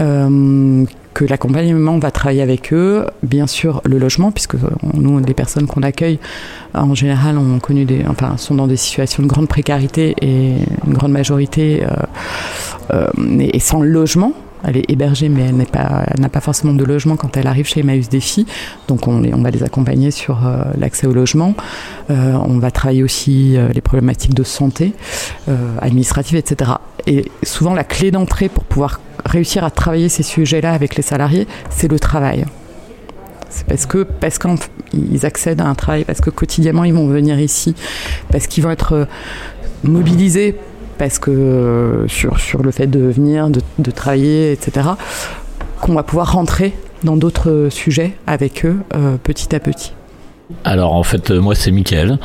Euh, 0.00 0.84
que 1.14 1.24
l'accompagnement 1.24 1.98
va 1.98 2.12
travailler 2.12 2.42
avec 2.42 2.72
eux, 2.72 3.04
bien 3.24 3.48
sûr 3.48 3.80
le 3.84 3.98
logement, 3.98 4.30
puisque 4.30 4.54
nous, 4.94 5.18
les 5.18 5.34
personnes 5.34 5.66
qu'on 5.66 5.82
accueille, 5.82 6.20
en 6.74 6.94
général, 6.94 7.38
ont 7.38 7.58
connu 7.58 7.84
des, 7.86 8.04
sont 8.36 8.54
dans 8.54 8.68
des 8.68 8.76
situations 8.76 9.24
de 9.24 9.26
grande 9.26 9.48
précarité 9.48 10.14
et 10.22 10.52
une 10.86 10.92
grande 10.92 11.10
majorité 11.10 11.82
et 13.40 13.58
sans 13.58 13.82
logement 13.82 14.32
elle 14.64 14.76
est 14.76 14.90
hébergée, 14.90 15.28
mais 15.28 15.42
elle 15.46 15.56
n'a 16.20 16.28
pas, 16.28 16.40
forcément 16.40 16.72
de 16.72 16.84
logement 16.84 17.16
quand 17.16 17.36
elle 17.36 17.46
arrive 17.46 17.66
chez 17.66 17.80
Emmaüs 17.80 18.08
Défi. 18.08 18.46
Donc 18.88 19.06
on, 19.06 19.24
on 19.24 19.42
va 19.42 19.50
les 19.50 19.62
accompagner 19.62 20.10
sur 20.10 20.46
euh, 20.46 20.64
l'accès 20.76 21.06
au 21.06 21.12
logement. 21.12 21.54
Euh, 22.10 22.34
on 22.44 22.58
va 22.58 22.70
travailler 22.70 23.02
aussi 23.02 23.56
euh, 23.56 23.68
les 23.72 23.80
problématiques 23.80 24.34
de 24.34 24.42
santé, 24.42 24.92
administrative, 25.80 26.36
etc. 26.36 26.72
Et 27.06 27.30
souvent 27.42 27.74
la 27.74 27.84
clé 27.84 28.10
d'entrée 28.10 28.48
pour 28.48 28.64
pouvoir 28.64 29.00
réussir 29.24 29.64
à 29.64 29.70
travailler 29.70 30.08
ces 30.08 30.22
sujets-là 30.22 30.72
avec 30.72 30.96
les 30.96 31.02
salariés, 31.02 31.46
c'est 31.70 31.90
le 31.90 31.98
travail. 31.98 32.44
C'est 33.50 33.66
parce 33.66 33.86
que 33.86 34.02
parce 34.02 34.38
qu'ils 34.38 35.24
accèdent 35.24 35.60
à 35.60 35.66
un 35.66 35.74
travail, 35.74 36.04
parce 36.04 36.20
que 36.20 36.30
quotidiennement 36.30 36.84
ils 36.84 36.92
vont 36.92 37.08
venir 37.08 37.40
ici, 37.40 37.74
parce 38.30 38.46
qu'ils 38.46 38.62
vont 38.62 38.70
être 38.70 39.08
mobilisés 39.84 40.54
parce 40.98 41.18
que 41.18 41.30
euh, 41.30 42.08
sur, 42.08 42.38
sur 42.38 42.62
le 42.62 42.70
fait 42.70 42.86
de 42.86 42.98
venir, 42.98 43.48
de, 43.50 43.90
travailler, 43.90 44.52
etc., 44.52 44.88
qu'on 45.80 45.94
va 45.94 46.02
pouvoir 46.02 46.32
rentrer 46.32 46.74
dans 47.04 47.16
d'autres 47.16 47.68
sujets 47.70 48.14
avec 48.26 48.66
eux 48.66 48.76
euh, 48.94 49.16
petit 49.22 49.54
à 49.54 49.60
petit. 49.60 49.92
Alors 50.64 50.94
en 50.94 51.02
fait 51.02 51.30
moi 51.30 51.54
c'est 51.54 51.70
Mickaël, 51.70 52.18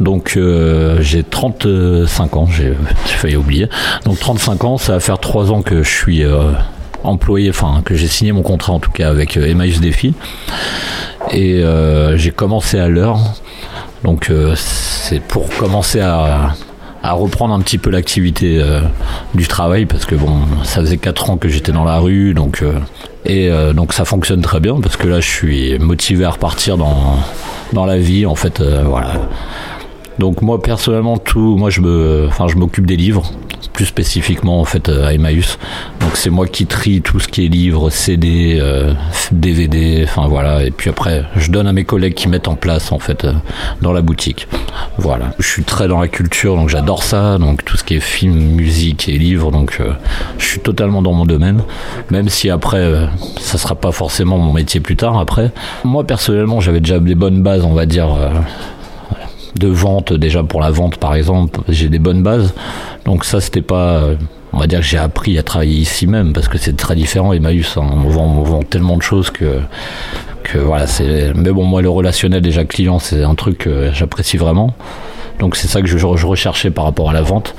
donc 0.00 0.34
euh, 0.36 0.98
j'ai 1.02 1.22
35 1.22 2.36
ans, 2.36 2.46
j'ai 2.46 2.74
failli 3.04 3.36
oublier, 3.36 3.68
donc 4.06 4.18
35 4.18 4.64
ans, 4.64 4.78
ça 4.78 4.94
va 4.94 5.00
faire 5.00 5.18
3 5.18 5.52
ans 5.52 5.60
que 5.60 5.82
je 5.82 5.88
suis 5.88 6.24
employé, 7.04 7.50
enfin 7.50 7.82
que 7.84 7.94
j'ai 7.94 8.06
signé 8.08 8.32
mon 8.32 8.40
contrat 8.40 8.72
en 8.72 8.78
tout 8.78 8.90
cas 8.90 9.10
avec 9.10 9.36
Emmaüs 9.36 9.80
Défi, 9.80 10.14
et 11.32 11.62
j'ai 12.14 12.30
commencé 12.30 12.78
à 12.78 12.88
l'heure, 12.88 13.18
donc 14.04 14.32
c'est 14.54 15.20
pour 15.20 15.46
commencer 15.50 16.00
à, 16.00 16.54
à 17.06 17.12
reprendre 17.12 17.54
un 17.54 17.60
petit 17.60 17.78
peu 17.78 17.88
l'activité 17.90 18.58
euh, 18.60 18.80
du 19.34 19.46
travail 19.46 19.86
parce 19.86 20.04
que 20.04 20.16
bon, 20.16 20.40
ça 20.64 20.80
faisait 20.80 20.96
4 20.96 21.30
ans 21.30 21.36
que 21.36 21.48
j'étais 21.48 21.70
dans 21.70 21.84
la 21.84 21.98
rue, 21.98 22.34
donc 22.34 22.62
euh, 22.62 22.80
et 23.24 23.48
euh, 23.48 23.72
donc 23.72 23.92
ça 23.92 24.04
fonctionne 24.04 24.42
très 24.42 24.58
bien 24.58 24.80
parce 24.80 24.96
que 24.96 25.06
là 25.06 25.20
je 25.20 25.28
suis 25.28 25.78
motivé 25.78 26.24
à 26.24 26.30
repartir 26.30 26.76
dans 26.76 27.16
dans 27.72 27.86
la 27.86 27.98
vie 27.98 28.26
en 28.26 28.34
fait, 28.34 28.60
voilà. 28.60 29.12
Donc 30.18 30.42
moi 30.42 30.62
personnellement 30.62 31.18
tout, 31.18 31.56
moi 31.56 31.70
je 31.70 31.80
me, 31.80 32.26
enfin 32.28 32.48
je 32.48 32.56
m'occupe 32.56 32.86
des 32.86 32.96
livres, 32.96 33.30
plus 33.72 33.84
spécifiquement 33.84 34.60
en 34.60 34.64
fait 34.64 34.88
à 34.88 35.12
Emmaüs. 35.12 35.58
Donc 36.00 36.16
c'est 36.16 36.30
moi 36.30 36.46
qui 36.46 36.66
trie 36.66 37.02
tout 37.02 37.20
ce 37.20 37.28
qui 37.28 37.44
est 37.44 37.48
livres, 37.48 37.90
CD, 37.90 38.62
DVD, 39.30 40.04
enfin 40.04 40.26
voilà. 40.28 40.64
Et 40.64 40.70
puis 40.70 40.88
après 40.88 41.24
je 41.36 41.50
donne 41.50 41.66
à 41.66 41.72
mes 41.72 41.84
collègues 41.84 42.14
qui 42.14 42.28
mettent 42.28 42.48
en 42.48 42.54
place 42.56 42.92
en 42.92 42.98
fait 42.98 43.26
dans 43.82 43.92
la 43.92 44.00
boutique. 44.00 44.48
Voilà. 44.98 45.34
Je 45.38 45.46
suis 45.46 45.64
très 45.64 45.88
dans 45.88 46.00
la 46.00 46.08
culture, 46.08 46.56
donc 46.56 46.70
j'adore 46.70 47.02
ça. 47.02 47.36
Donc 47.38 47.64
tout 47.64 47.76
ce 47.76 47.84
qui 47.84 47.94
est 47.96 48.00
film, 48.00 48.36
musique 48.36 49.08
et 49.08 49.18
livres, 49.18 49.50
donc 49.50 49.80
je 50.38 50.44
suis 50.46 50.60
totalement 50.60 51.02
dans 51.02 51.12
mon 51.12 51.26
domaine. 51.26 51.62
Même 52.10 52.30
si 52.30 52.48
après 52.48 53.08
ça 53.38 53.58
sera 53.58 53.74
pas 53.74 53.92
forcément 53.92 54.38
mon 54.38 54.54
métier 54.54 54.80
plus 54.80 54.96
tard 54.96 55.18
après. 55.18 55.50
Moi 55.84 56.04
personnellement 56.04 56.60
j'avais 56.60 56.80
déjà 56.80 56.98
des 56.98 57.14
bonnes 57.14 57.42
bases, 57.42 57.64
on 57.64 57.74
va 57.74 57.84
dire 57.84 58.08
de 59.58 59.68
vente 59.68 60.12
déjà 60.12 60.42
pour 60.42 60.60
la 60.60 60.70
vente 60.70 60.96
par 60.96 61.14
exemple 61.14 61.60
j'ai 61.68 61.88
des 61.88 61.98
bonnes 61.98 62.22
bases. 62.22 62.54
Donc 63.04 63.24
ça 63.24 63.40
c'était 63.40 63.62
pas 63.62 64.02
on 64.52 64.58
va 64.58 64.66
dire 64.66 64.80
que 64.80 64.86
j'ai 64.86 64.98
appris 64.98 65.38
à 65.38 65.42
travailler 65.42 65.76
ici 65.76 66.06
même 66.06 66.32
parce 66.32 66.48
que 66.48 66.56
c'est 66.56 66.76
très 66.76 66.94
différent 66.94 67.32
Emmaüs 67.32 67.76
hein. 67.76 67.86
on, 68.04 68.42
vend, 68.42 68.62
tellement 68.62 68.96
de 68.96 69.02
choses 69.02 69.30
que 69.30 69.60
que 70.42 70.58
voilà 70.58 70.86
c'est 70.86 71.32
mais 71.34 71.50
bon 71.50 71.64
moi 71.64 71.82
le 71.82 71.90
relationnel 71.90 72.40
déjà 72.40 72.64
client 72.64 72.98
c'est 72.98 73.22
un 73.22 73.34
truc 73.34 73.58
que 73.58 73.90
j'apprécie 73.92 74.36
vraiment. 74.36 74.74
Donc 75.38 75.56
c'est 75.56 75.68
ça 75.68 75.82
que 75.82 75.86
je, 75.86 76.06
recherchais 76.06 76.70
par 76.70 76.84
rapport 76.84 77.10
à 77.10 77.12
la 77.12 77.20
vente. 77.20 77.54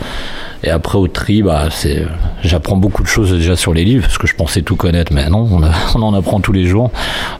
Et 0.63 0.71
après 0.71 0.97
au 0.97 1.07
tri 1.07 1.43
bah 1.43 1.65
c'est 1.69 2.03
j'apprends 2.41 2.77
beaucoup 2.77 3.03
de 3.03 3.07
choses 3.07 3.31
déjà 3.31 3.55
sur 3.55 3.73
les 3.75 3.83
livres 3.83 4.05
parce 4.05 4.17
que 4.17 4.25
je 4.25 4.33
pensais 4.33 4.63
tout 4.63 4.75
connaître 4.75 5.13
mais 5.13 5.29
non 5.29 5.47
on 5.95 6.01
en 6.01 6.13
apprend 6.15 6.39
tous 6.39 6.53
les 6.53 6.65
jours. 6.65 6.89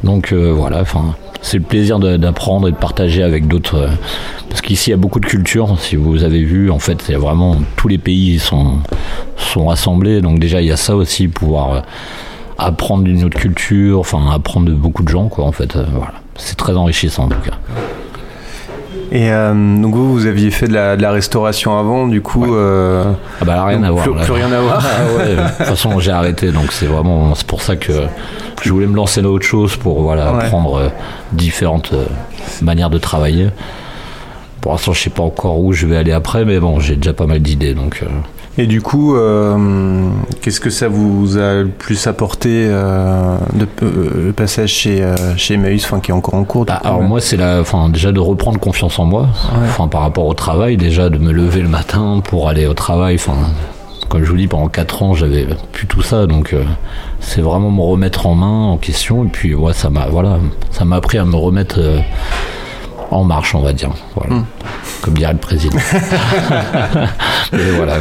Donc 0.03 0.31
euh, 0.33 0.53
voilà 0.55 0.81
enfin 0.81 1.15
c'est 1.47 1.59
le 1.59 1.63
plaisir 1.63 1.97
d'apprendre 1.97 2.67
et 2.67 2.71
de 2.71 2.75
partager 2.75 3.23
avec 3.23 3.47
d'autres. 3.47 3.89
Parce 4.49 4.59
qu'ici, 4.59 4.89
il 4.89 4.91
y 4.91 4.93
a 4.93 4.97
beaucoup 4.97 5.21
de 5.21 5.25
cultures. 5.25 5.79
Si 5.79 5.95
vous 5.95 6.25
avez 6.25 6.43
vu, 6.43 6.69
en 6.69 6.79
fait, 6.79 7.05
il 7.07 7.13
y 7.13 7.15
a 7.15 7.19
vraiment 7.19 7.55
tous 7.77 7.87
les 7.87 7.97
pays 7.97 8.37
sont, 8.37 8.79
sont 9.37 9.67
rassemblés. 9.67 10.19
Donc, 10.19 10.39
déjà, 10.39 10.61
il 10.61 10.67
y 10.67 10.71
a 10.73 10.77
ça 10.77 10.93
aussi, 10.93 11.29
pouvoir 11.29 11.83
apprendre 12.57 13.05
d'une 13.05 13.23
autre 13.23 13.39
culture, 13.39 13.99
enfin, 13.99 14.29
apprendre 14.29 14.67
de 14.67 14.73
beaucoup 14.73 15.03
de 15.03 15.09
gens, 15.09 15.29
quoi, 15.29 15.45
en 15.45 15.53
fait. 15.53 15.77
Voilà. 15.77 16.15
C'est 16.35 16.57
très 16.57 16.75
enrichissant, 16.75 17.25
en 17.25 17.29
tout 17.29 17.39
cas. 17.39 17.57
Et 19.11 19.31
euh, 19.31 19.53
donc 19.81 19.95
vous, 19.95 20.11
vous 20.13 20.25
aviez 20.25 20.51
fait 20.51 20.67
de 20.67 20.73
la, 20.73 20.97
de 20.97 21.01
la 21.01 21.11
restauration 21.11 21.77
avant, 21.79 22.07
du 22.07 22.21
coup. 22.21 22.53
Euh, 22.55 23.03
ah 23.41 23.45
bah 23.45 23.63
rien 23.65 23.81
à 23.83 23.91
voir. 23.91 24.03
Plus, 24.03 24.13
plus, 24.13 24.31
rien 24.33 24.51
à 24.51 24.59
voir. 24.59 24.83
Ah 24.85 25.17
ouais, 25.17 25.35
de 25.35 25.41
toute 25.41 25.65
façon, 25.65 25.99
j'ai 25.99 26.11
arrêté, 26.11 26.51
donc 26.51 26.71
c'est 26.71 26.85
vraiment, 26.87 27.33
c'est 27.35 27.47
pour 27.47 27.61
ça 27.61 27.75
que 27.75 27.93
je 28.63 28.71
voulais 28.71 28.87
me 28.87 28.95
lancer 28.95 29.21
dans 29.21 29.29
autre 29.29 29.45
chose 29.45 29.75
pour 29.77 30.01
voilà 30.01 30.33
ouais. 30.33 30.43
apprendre 30.43 30.75
euh, 30.75 30.89
différentes 31.31 31.93
euh, 31.93 32.05
manières 32.61 32.89
de 32.89 32.97
travailler. 32.97 33.49
Pour 34.61 34.73
l'instant, 34.73 34.93
je 34.93 35.01
sais 35.03 35.09
pas 35.09 35.23
encore 35.23 35.59
où 35.59 35.71
je 35.71 35.85
vais 35.87 35.95
aller 35.97 36.11
après, 36.11 36.43
mais 36.43 36.59
bon, 36.59 36.79
j'ai 36.79 36.95
déjà 36.95 37.13
pas 37.13 37.27
mal 37.27 37.39
d'idées, 37.39 37.73
donc. 37.73 37.99
euh, 38.03 38.07
Et 38.57 38.65
du 38.65 38.81
coup, 38.81 39.15
euh, 39.15 40.09
qu'est-ce 40.41 40.59
que 40.59 40.69
ça 40.69 40.87
vous 40.87 41.37
a 41.37 41.61
le 41.61 41.67
plus 41.67 42.07
apporté 42.07 42.67
euh, 42.69 43.37
de, 43.53 43.67
euh, 43.83 44.25
le 44.25 44.33
passage 44.33 44.71
chez, 44.71 45.05
chez 45.35 45.53
Emmaüs, 45.53 45.85
enfin, 45.85 45.99
qui 45.99 46.11
est 46.11 46.13
encore 46.13 46.33
en 46.35 46.43
cours 46.43 46.65
Bah, 46.65 46.79
coup, 46.81 46.87
alors 46.87 47.01
moi 47.03 47.21
c'est 47.21 47.37
la, 47.37 47.59
enfin 47.61 47.89
déjà 47.89 48.11
de 48.11 48.19
reprendre 48.19 48.59
confiance 48.59 48.97
en 48.97 49.05
moi, 49.05 49.27
enfin 49.65 49.87
par 49.87 50.01
rapport 50.01 50.25
au 50.25 50.33
travail, 50.33 50.75
déjà 50.75 51.09
de 51.09 51.17
me 51.17 51.31
lever 51.31 51.61
le 51.61 51.69
matin 51.69 52.21
pour 52.23 52.49
aller 52.49 52.65
au 52.65 52.73
travail, 52.73 53.15
enfin 53.15 53.35
comme 54.09 54.23
je 54.23 54.31
vous 54.31 54.37
dis 54.37 54.47
pendant 54.47 54.67
4 54.67 55.03
ans 55.03 55.13
j'avais 55.13 55.47
plus 55.71 55.87
tout 55.87 56.01
ça 56.01 56.27
donc 56.27 56.53
euh, 56.53 56.63
c'est 57.19 57.41
vraiment 57.41 57.71
me 57.71 57.81
remettre 57.81 58.25
en 58.27 58.35
main 58.35 58.71
en 58.71 58.77
question 58.77 59.25
et 59.25 59.27
puis 59.27 59.53
ouais 59.53 59.73
ça 59.73 59.89
m'a 59.89 60.07
voilà 60.07 60.39
ça 60.71 60.85
m'a 60.85 60.97
appris 60.97 61.17
à 61.17 61.25
me 61.25 61.35
remettre 61.35 61.75
euh, 61.79 61.99
en 63.11 63.23
marche 63.23 63.55
on 63.55 63.61
va 63.61 63.73
dire 63.73 63.91
voilà 64.15 64.35
Mm. 64.35 64.45
comme 65.01 65.13
dirait 65.13 65.33
le 65.33 65.39
président 65.39 65.77
voilà 67.51 67.97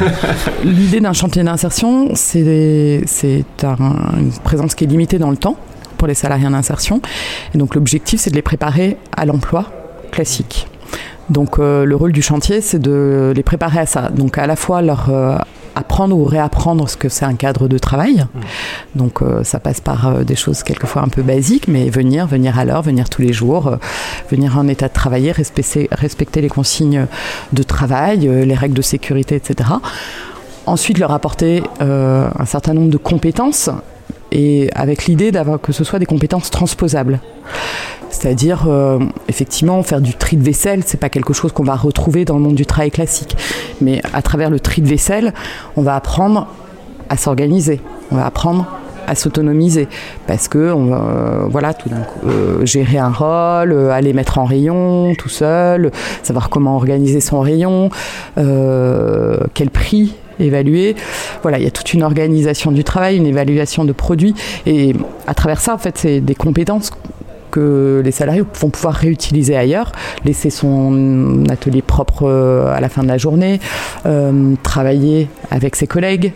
L'idée 0.64 1.00
d'un 1.00 1.12
chantier 1.12 1.42
d'insertion, 1.42 2.10
c'est 2.14 3.02
c'est 3.06 3.44
un- 3.62 4.18
une 4.18 4.32
présence 4.44 4.74
qui 4.74 4.84
est 4.84 4.86
limitée 4.86 5.18
dans 5.18 5.30
le 5.30 5.36
temps 5.36 5.56
pour 5.98 6.08
les 6.08 6.14
salariés 6.14 6.46
en 6.46 6.52
insertion. 6.54 7.00
Et 7.54 7.58
donc 7.58 7.74
l'objectif, 7.74 8.20
c'est 8.20 8.30
de 8.30 8.34
les 8.36 8.42
préparer 8.42 8.96
à 9.16 9.24
l'emploi 9.24 9.64
classique. 10.12 10.66
Donc 11.30 11.58
euh, 11.58 11.84
le 11.84 11.96
rôle 11.96 12.12
du 12.12 12.22
chantier, 12.22 12.60
c'est 12.60 12.78
de 12.78 13.32
les 13.34 13.42
préparer 13.42 13.78
à 13.80 13.86
ça. 13.86 14.10
Donc 14.10 14.38
à 14.38 14.46
la 14.46 14.56
fois 14.56 14.82
leur 14.82 15.08
euh, 15.10 15.36
apprendre 15.76 16.16
ou 16.16 16.24
réapprendre 16.24 16.88
ce 16.88 16.96
que 16.96 17.08
c'est 17.08 17.24
un 17.24 17.34
cadre 17.34 17.68
de 17.68 17.78
travail. 17.78 18.26
Donc 18.96 19.22
euh, 19.22 19.44
ça 19.44 19.60
passe 19.60 19.80
par 19.80 20.08
euh, 20.08 20.24
des 20.24 20.34
choses 20.34 20.62
quelquefois 20.62 21.02
un 21.02 21.08
peu 21.08 21.22
basiques, 21.22 21.68
mais 21.68 21.90
venir, 21.90 22.26
venir 22.26 22.58
à 22.58 22.64
l'heure, 22.64 22.82
venir 22.82 23.08
tous 23.08 23.22
les 23.22 23.32
jours, 23.32 23.68
euh, 23.68 23.76
venir 24.30 24.58
en 24.58 24.66
état 24.66 24.88
de 24.88 24.92
travailler, 24.92 25.30
respecter, 25.32 25.88
respecter 25.92 26.40
les 26.40 26.48
consignes 26.48 27.06
de 27.52 27.62
travail, 27.62 28.20
les 28.20 28.54
règles 28.54 28.74
de 28.74 28.82
sécurité, 28.82 29.36
etc. 29.36 29.70
Ensuite, 30.64 30.98
leur 30.98 31.12
apporter 31.12 31.62
un 31.80 32.44
certain 32.44 32.72
nombre 32.72 32.90
de 32.90 32.96
compétences 32.96 33.70
et 34.32 34.70
avec 34.74 35.06
l'idée 35.06 35.32
d'avoir 35.32 35.60
que 35.60 35.72
ce 35.72 35.84
soit 35.84 35.98
des 35.98 36.06
compétences 36.06 36.50
transposables. 36.50 37.20
C'est-à-dire, 38.10 38.66
euh, 38.68 38.98
effectivement, 39.28 39.82
faire 39.82 40.00
du 40.00 40.14
tri 40.14 40.36
de 40.36 40.42
vaisselle, 40.42 40.82
c'est 40.86 40.98
pas 40.98 41.08
quelque 41.08 41.32
chose 41.32 41.52
qu'on 41.52 41.64
va 41.64 41.76
retrouver 41.76 42.24
dans 42.24 42.36
le 42.36 42.42
monde 42.42 42.54
du 42.54 42.64
travail 42.64 42.90
classique. 42.90 43.36
Mais 43.80 44.00
à 44.12 44.22
travers 44.22 44.48
le 44.48 44.58
tri 44.58 44.80
de 44.80 44.88
vaisselle, 44.88 45.34
on 45.76 45.82
va 45.82 45.96
apprendre 45.96 46.48
à 47.08 47.16
s'organiser, 47.16 47.80
on 48.10 48.16
va 48.16 48.26
apprendre 48.26 48.66
à 49.06 49.14
s'autonomiser 49.14 49.86
parce 50.26 50.48
que 50.48 50.72
va, 50.72 50.96
euh, 50.96 51.46
voilà 51.48 51.74
tout 51.74 51.88
d'un 51.88 52.00
coup 52.00 52.26
euh, 52.26 52.66
gérer 52.66 52.98
un 52.98 53.10
rôle 53.10 53.72
aller 53.92 54.12
mettre 54.12 54.38
en 54.38 54.44
rayon 54.44 55.14
tout 55.16 55.28
seul 55.28 55.92
savoir 56.24 56.48
comment 56.48 56.74
organiser 56.74 57.20
son 57.20 57.38
rayon 57.38 57.90
quel 58.34 59.70
prix 59.70 60.16
évaluer 60.40 60.96
voilà 61.42 61.58
il 61.58 61.64
y 61.64 61.66
a 61.66 61.70
toute 61.70 61.92
une 61.94 62.02
organisation 62.02 62.72
du 62.72 62.84
travail 62.84 63.16
une 63.16 63.26
évaluation 63.26 63.84
de 63.84 63.92
produits 63.92 64.34
et 64.66 64.94
à 65.26 65.34
travers 65.34 65.60
ça 65.60 65.74
en 65.74 65.78
fait 65.78 65.96
c'est 65.98 66.20
des 66.20 66.34
compétences 66.34 66.90
que 67.56 68.02
les 68.04 68.10
salariés 68.10 68.42
vont 68.60 68.68
pouvoir 68.68 68.94
réutiliser 68.94 69.56
ailleurs, 69.56 69.92
laisser 70.26 70.50
son 70.50 71.44
atelier 71.48 71.80
propre 71.80 72.24
euh, 72.24 72.70
à 72.70 72.80
la 72.80 72.90
fin 72.90 73.02
de 73.02 73.08
la 73.08 73.16
journée, 73.16 73.60
euh, 74.04 74.54
travailler 74.62 75.28
avec 75.50 75.74
ses 75.74 75.86
collègues, 75.86 76.32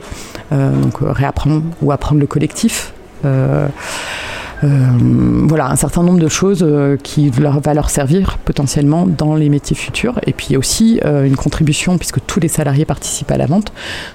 euh, 0.52 0.72
donc 0.72 1.02
euh, 1.02 1.12
réapprendre 1.12 1.62
ou 1.82 1.92
apprendre 1.92 2.22
le 2.22 2.26
collectif. 2.26 2.94
Euh, 3.26 3.68
voilà, 4.62 5.70
un 5.70 5.76
certain 5.76 6.02
nombre 6.02 6.18
de 6.18 6.28
choses 6.28 6.62
euh, 6.62 6.96
qui 7.02 7.30
leur, 7.30 7.60
va 7.60 7.72
leur 7.74 7.90
servir 7.90 8.38
potentiellement 8.44 9.06
dans 9.06 9.34
les 9.34 9.48
métiers 9.48 9.76
futurs. 9.76 10.20
Et 10.26 10.32
puis 10.32 10.56
aussi 10.56 11.00
euh, 11.04 11.24
une 11.26 11.36
contribution, 11.36 11.98
puisque 11.98 12.18
tous 12.26 12.40
les 12.40 12.48
salariés 12.48 12.84
participent 12.84 13.30
à 13.30 13.38
la 13.38 13.46
vente. 13.46 13.72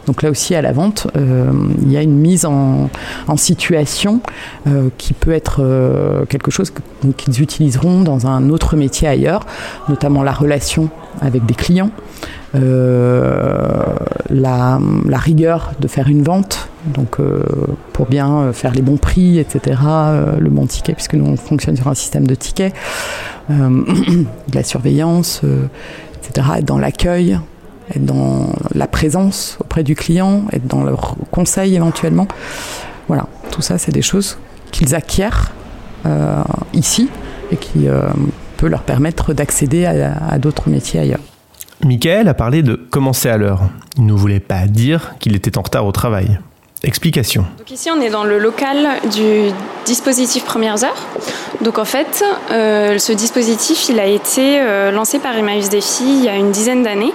Donc 0.07 0.21
là 0.21 0.29
aussi, 0.29 0.55
à 0.55 0.61
la 0.61 0.71
vente, 0.71 1.07
euh, 1.17 1.51
il 1.81 1.91
y 1.91 1.97
a 1.97 2.01
une 2.01 2.15
mise 2.15 2.45
en, 2.45 2.89
situation 3.35 4.21
euh, 4.65 4.89
qui 4.97 5.13
peut 5.13 5.31
être 5.31 5.57
euh, 5.59 6.25
quelque 6.25 6.51
chose 6.51 6.71
qu'ils 7.17 7.41
utiliseront 7.41 8.01
dans 8.01 8.27
un 8.27 8.49
autre 8.49 8.77
métier 8.77 9.07
ailleurs, 9.07 9.45
notamment 9.89 10.23
la 10.23 10.31
relation 10.31 10.89
avec 11.21 11.45
des 11.45 11.53
clients, 11.53 11.91
euh, 11.91 12.44
la, 12.53 14.79
la 15.05 15.17
rigueur 15.17 15.73
de 15.79 15.87
faire 15.87 16.07
une 16.07 16.23
vente, 16.23 16.69
donc 16.85 17.19
euh, 17.19 17.43
pour 17.93 18.05
bien 18.05 18.37
euh, 18.37 18.53
faire 18.53 18.73
les 18.73 18.81
bons 18.81 18.97
prix, 18.97 19.39
etc., 19.39 19.79
euh, 19.85 20.37
le 20.37 20.49
bon 20.49 20.65
ticket, 20.65 20.93
puisque 20.93 21.15
nous 21.15 21.25
on 21.25 21.35
fonctionne 21.35 21.75
sur 21.75 21.87
un 21.87 21.93
système 21.93 22.27
de 22.27 22.35
tickets, 22.35 22.73
euh, 23.49 23.69
de 24.47 24.55
la 24.55 24.63
surveillance, 24.63 25.41
euh, 25.43 25.65
etc., 26.17 26.47
être 26.57 26.65
dans 26.65 26.77
l'accueil, 26.77 27.39
être 27.93 28.05
dans 28.05 28.49
la 28.73 28.87
présence 28.87 29.57
auprès 29.61 29.83
du 29.83 29.95
client, 29.95 30.43
être 30.51 30.67
dans 30.67 30.83
leur 30.83 31.15
conseil 31.31 31.75
éventuellement. 31.75 32.27
Voilà, 33.07 33.27
tout 33.51 33.61
ça, 33.61 33.77
c'est 33.77 33.91
des 33.91 34.01
choses 34.01 34.37
qu'ils 34.71 34.95
acquièrent 34.95 35.51
euh, 36.05 36.41
ici 36.73 37.09
et 37.51 37.57
qui 37.57 37.87
euh, 37.87 38.01
peut 38.57 38.67
leur 38.67 38.81
permettre 38.81 39.33
d'accéder 39.33 39.85
à 39.85 40.39
d'autres 40.39 40.69
métiers 40.69 40.99
ailleurs. 40.99 41.19
Michael 41.83 42.27
a 42.27 42.33
parlé 42.33 42.63
de 42.63 42.75
commencer 42.75 43.29
à 43.29 43.37
l'heure. 43.37 43.61
Il 43.97 44.05
ne 44.05 44.13
voulait 44.13 44.39
pas 44.39 44.67
dire 44.67 45.15
qu'il 45.19 45.35
était 45.35 45.57
en 45.57 45.61
retard 45.61 45.85
au 45.85 45.91
travail. 45.91 46.39
Explication. 46.83 47.45
Ici, 47.71 47.89
on 47.89 47.99
est 47.99 48.09
dans 48.09 48.23
le 48.23 48.37
local 48.37 48.87
du 49.11 49.51
dispositif 49.85 50.45
Premières 50.45 50.83
Heures. 50.83 51.07
Donc 51.61 51.79
en 51.79 51.85
fait, 51.85 52.23
euh, 52.51 52.99
ce 52.99 53.11
dispositif, 53.11 53.89
a 53.97 54.05
été 54.05 54.59
euh, 54.59 54.91
lancé 54.91 55.17
par 55.19 55.35
Emmaüs 55.35 55.69
Défi 55.69 56.03
il 56.03 56.23
y 56.23 56.29
a 56.29 56.35
une 56.35 56.51
dizaine 56.51 56.83
d'années. 56.83 57.13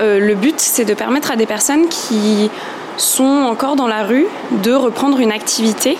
Euh, 0.00 0.18
le 0.18 0.34
but, 0.34 0.56
c'est 0.58 0.84
de 0.84 0.92
permettre 0.92 1.30
à 1.30 1.36
des 1.36 1.46
personnes 1.46 1.88
qui 1.88 2.50
sont 2.98 3.24
encore 3.24 3.76
dans 3.76 3.86
la 3.86 4.02
rue 4.02 4.26
de 4.62 4.72
reprendre 4.72 5.18
une 5.18 5.32
activité 5.32 5.96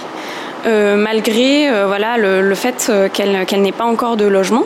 malgré 0.67 1.71
voilà 1.87 2.17
le, 2.19 2.55
fait 2.55 2.91
qu'elle 3.13 3.63
n'ait 3.63 3.73
pas 3.73 3.85
encore 3.85 4.17
de 4.17 4.27
logement. 4.27 4.65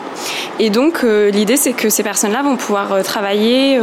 Et 0.59 0.71
donc 0.71 1.03
l'idée 1.03 1.57
c'est 1.57 1.73
que 1.73 1.89
ces 1.89 2.03
personnes-là 2.03 2.43
vont 2.43 2.57
pouvoir 2.57 3.03
travailler 3.03 3.79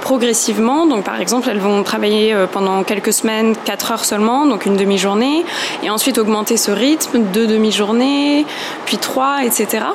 progressivement. 0.00 0.86
Donc 0.86 1.04
par 1.04 1.20
exemple, 1.20 1.48
elles 1.50 1.60
vont 1.60 1.82
travailler 1.82 2.34
pendant 2.52 2.82
quelques 2.82 3.12
semaines, 3.12 3.54
4 3.64 3.92
heures 3.92 4.04
seulement, 4.04 4.46
donc 4.46 4.66
une 4.66 4.76
demi-journée, 4.76 5.44
et 5.82 5.90
ensuite 5.90 6.18
augmenter 6.18 6.56
ce 6.56 6.70
rythme, 6.70 7.22
deux 7.32 7.46
demi-journées, 7.46 8.44
puis 8.84 8.98
trois, 8.98 9.44
etc., 9.44 9.86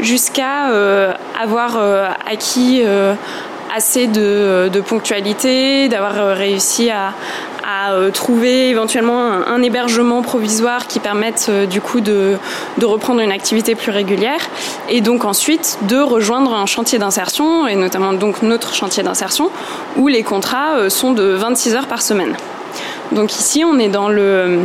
jusqu'à 0.00 0.66
avoir 1.40 1.78
acquis 2.26 2.82
assez 3.74 4.06
de, 4.06 4.80
ponctualité, 4.86 5.88
d'avoir 5.88 6.18
euh, 6.18 6.34
réussi 6.34 6.90
à, 6.90 7.14
euh, 7.90 8.10
trouver 8.10 8.68
éventuellement 8.68 9.30
un, 9.46 9.62
hébergement 9.62 10.20
provisoire 10.22 10.86
qui 10.86 11.00
permette 11.00 11.46
euh, 11.48 11.66
du 11.66 11.80
coup 11.80 12.00
de, 12.00 12.36
reprendre 12.82 13.20
une 13.20 13.32
activité 13.32 13.74
plus 13.74 13.90
régulière 13.90 14.40
et 14.90 15.00
donc 15.00 15.24
ensuite 15.24 15.78
de 15.88 15.96
rejoindre 15.96 16.52
un 16.54 16.66
chantier 16.66 16.98
d'insertion 16.98 17.66
et 17.66 17.76
notamment 17.76 18.12
donc 18.12 18.42
notre 18.42 18.74
chantier 18.74 19.02
d'insertion 19.02 19.50
où 19.96 20.08
les 20.08 20.22
contrats 20.22 20.90
sont 20.90 21.12
de 21.12 21.22
26 21.22 21.74
heures 21.74 21.86
par 21.86 22.02
semaine. 22.02 22.36
Donc 23.12 23.32
ici 23.32 23.64
on 23.64 23.78
est 23.78 23.88
dans 23.88 24.08
le 24.08 24.58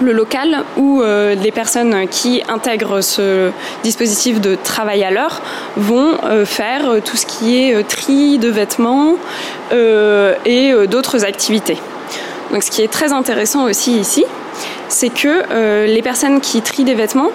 le 0.00 0.12
local 0.12 0.64
où 0.76 1.02
euh, 1.02 1.34
les 1.34 1.50
personnes 1.50 2.08
qui 2.08 2.42
intègrent 2.48 3.00
ce 3.00 3.50
dispositif 3.82 4.40
de 4.40 4.54
travail 4.54 5.04
à 5.04 5.10
l'heure 5.10 5.42
vont 5.76 6.14
euh, 6.24 6.44
faire 6.44 6.82
tout 7.04 7.16
ce 7.16 7.26
qui 7.26 7.62
est 7.62 7.86
tri 7.86 8.38
de 8.38 8.48
vêtements 8.48 9.16
euh, 9.72 10.34
et 10.44 10.72
d'autres 10.86 11.24
activités. 11.24 11.78
Donc 12.52 12.62
ce 12.62 12.70
qui 12.70 12.82
est 12.82 12.92
très 12.92 13.12
intéressant 13.12 13.64
aussi 13.64 13.98
ici, 13.98 14.24
c'est 14.88 15.08
que 15.08 15.86
les 15.86 16.02
personnes 16.02 16.40
qui 16.40 16.60
trient 16.60 16.84
des 16.84 16.94
vêtements 16.94 17.30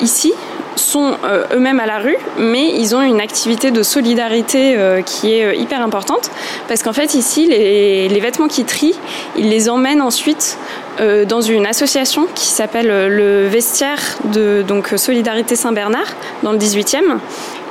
ici 0.00 0.32
sont 0.74 1.12
eux-mêmes 1.52 1.78
à 1.78 1.86
la 1.86 1.98
rue, 1.98 2.16
mais 2.36 2.72
ils 2.76 2.96
ont 2.96 3.02
une 3.02 3.20
activité 3.20 3.70
de 3.70 3.84
solidarité 3.84 4.76
qui 5.06 5.34
est 5.34 5.56
hyper 5.56 5.80
importante, 5.80 6.32
parce 6.66 6.82
qu'en 6.82 6.92
fait 6.92 7.14
ici, 7.14 7.46
les, 7.46 8.08
les, 8.08 8.20
vêtements 8.20 8.48
qu'ils 8.48 8.64
trient, 8.64 8.98
ils 9.36 9.48
les 9.48 9.68
emmènent 9.68 10.02
ensuite 10.02 10.58
euh, 11.00 11.24
dans 11.24 11.40
une 11.40 11.66
association 11.66 12.28
qui 12.34 12.46
s'appelle 12.46 12.88
euh, 12.88 13.08
le 13.08 13.48
Vestiaire 13.48 13.98
de 14.32 14.62
donc, 14.62 14.92
Solidarité 14.96 15.56
Saint-Bernard 15.56 16.06
dans 16.44 16.52
le 16.52 16.58
18e 16.58 17.18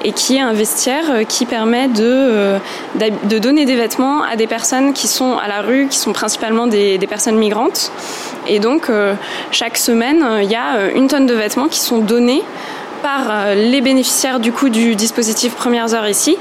et 0.03 0.11
qui 0.11 0.35
est 0.35 0.41
un 0.41 0.51
vestiaire 0.51 1.05
euh, 1.09 1.23
qui 1.23 1.45
permet 1.45 1.87
de, 1.87 2.57
de 2.95 3.39
donner 3.39 3.63
des 3.63 3.77
vêtements 3.77 4.23
à 4.23 4.35
des 4.35 4.47
personnes 4.47 4.91
qui 4.91 5.07
sont 5.07 5.37
à 5.37 5.47
la 5.47 5.61
rue, 5.61 5.87
qui 5.87 5.97
sont 5.97 6.11
principalement 6.11 6.67
des, 6.67 6.97
des 6.97 7.07
personnes 7.07 7.37
migrantes. 7.37 7.91
Et 8.45 8.59
donc 8.59 8.91
chaque 9.51 9.77
semaine, 9.77 10.25
il 10.41 10.51
y 10.51 10.55
a 10.55 10.91
une 10.93 11.07
tonne 11.07 11.25
de 11.25 11.33
vêtements 11.33 11.69
qui 11.69 11.79
sont 11.79 11.99
donnés 11.99 12.43
par 13.01 13.55
les 13.55 13.79
bénéficiaires 13.79 14.41
du 14.41 14.51
coup 14.51 14.67
du 14.67 14.95
dispositif 14.95 15.55
Premières 15.55 15.93
Heures 15.93 16.09
ici 16.09 16.37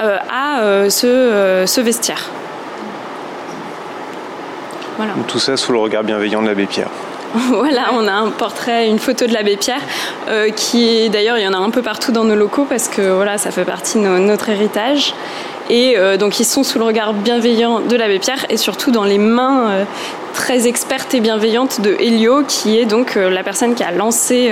à 0.00 0.88
ce, 0.88 1.64
ce 1.66 1.80
vestiaire. 1.82 2.30
Tout 5.28 5.38
ça 5.38 5.56
sous 5.56 5.72
le 5.72 5.78
regard 5.78 6.04
bienveillant 6.04 6.42
de 6.42 6.48
l'abbé 6.48 6.66
Pierre. 6.66 6.90
voilà, 7.48 7.92
on 7.94 8.06
a 8.06 8.12
un 8.12 8.30
portrait, 8.30 8.88
une 8.88 8.98
photo 8.98 9.26
de 9.26 9.32
l'abbé 9.32 9.56
Pierre, 9.56 9.80
euh, 10.28 10.50
qui 10.50 11.08
d'ailleurs 11.08 11.38
il 11.38 11.44
y 11.44 11.48
en 11.48 11.54
a 11.54 11.56
un 11.56 11.70
peu 11.70 11.80
partout 11.80 12.12
dans 12.12 12.24
nos 12.24 12.34
locaux 12.34 12.66
parce 12.68 12.88
que 12.88 13.10
voilà, 13.10 13.38
ça 13.38 13.50
fait 13.50 13.64
partie 13.64 13.98
de 13.98 14.06
notre 14.06 14.50
héritage. 14.50 15.14
Et 15.70 15.94
euh, 15.96 16.16
donc 16.16 16.40
ils 16.40 16.44
sont 16.44 16.64
sous 16.64 16.78
le 16.78 16.84
regard 16.84 17.14
bienveillant 17.14 17.80
de 17.80 17.96
l'abbé 17.96 18.18
Pierre 18.18 18.46
et 18.50 18.56
surtout 18.56 18.90
dans 18.90 19.04
les 19.04 19.18
mains 19.18 19.70
euh, 19.70 19.84
très 20.34 20.66
expertes 20.66 21.14
et 21.14 21.20
bienveillantes 21.20 21.80
de 21.80 21.90
Helio, 22.00 22.42
qui 22.46 22.78
est 22.78 22.86
donc 22.86 23.16
euh, 23.16 23.30
la 23.30 23.42
personne 23.42 23.74
qui 23.74 23.82
a 23.82 23.90
lancé 23.90 24.50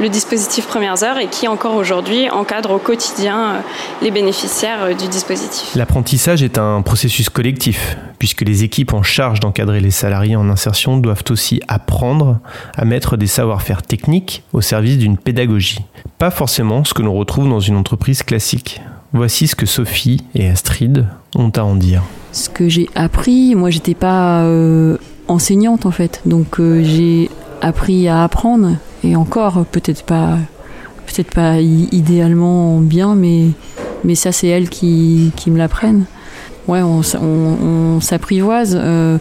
le 0.00 0.08
dispositif 0.08 0.66
Premières 0.66 1.02
Heures 1.04 1.18
et 1.18 1.28
qui 1.28 1.46
encore 1.48 1.76
aujourd'hui 1.76 2.28
encadre 2.30 2.72
au 2.72 2.78
quotidien 2.78 3.62
les 4.02 4.10
bénéficiaires 4.10 4.96
du 4.96 5.06
dispositif. 5.06 5.74
L'apprentissage 5.76 6.42
est 6.42 6.58
un 6.58 6.82
processus 6.82 7.28
collectif, 7.28 7.96
puisque 8.18 8.42
les 8.42 8.64
équipes 8.64 8.94
en 8.94 9.02
charge 9.02 9.40
d'encadrer 9.40 9.80
les 9.80 9.90
salariés 9.90 10.36
en 10.36 10.48
insertion 10.50 10.96
doivent 10.96 11.24
aussi 11.30 11.60
apprendre 11.68 12.38
à 12.76 12.84
mettre 12.84 13.16
des 13.16 13.28
savoir-faire 13.28 13.82
techniques 13.82 14.42
au 14.52 14.60
service 14.60 14.98
d'une 14.98 15.16
pédagogie. 15.16 15.80
Pas 16.18 16.30
forcément 16.30 16.84
ce 16.84 16.94
que 16.94 17.02
l'on 17.02 17.14
retrouve 17.14 17.48
dans 17.48 17.60
une 17.60 17.76
entreprise 17.76 18.22
classique. 18.22 18.80
Voici 19.12 19.46
ce 19.46 19.54
que 19.54 19.66
Sophie 19.66 20.24
et 20.34 20.48
Astrid 20.48 21.06
ont 21.34 21.50
à 21.50 21.62
en 21.62 21.74
dire. 21.74 22.02
Ce 22.32 22.48
que 22.48 22.68
j'ai 22.68 22.88
appris, 22.94 23.54
moi 23.54 23.68
j'étais 23.68 23.94
pas 23.94 24.42
euh, 24.42 24.96
enseignante 25.28 25.84
en 25.84 25.90
fait, 25.90 26.22
donc 26.24 26.58
euh, 26.58 26.82
j'ai 26.82 27.30
appris 27.60 28.08
à 28.08 28.24
apprendre 28.24 28.76
et 29.04 29.14
encore 29.14 29.66
peut-être 29.66 30.04
pas 30.04 30.38
peut-être 31.06 31.34
pas 31.34 31.60
idéalement 31.60 32.78
bien, 32.78 33.14
mais 33.14 33.48
mais 34.02 34.14
ça 34.14 34.32
c'est 34.32 34.48
elles 34.48 34.70
qui, 34.70 35.32
qui 35.36 35.50
me 35.50 35.58
l'apprennent. 35.58 36.06
Ouais, 36.68 36.80
on, 36.82 38.00
s'apprivoise. 38.00 38.78
Euh, 38.80 39.18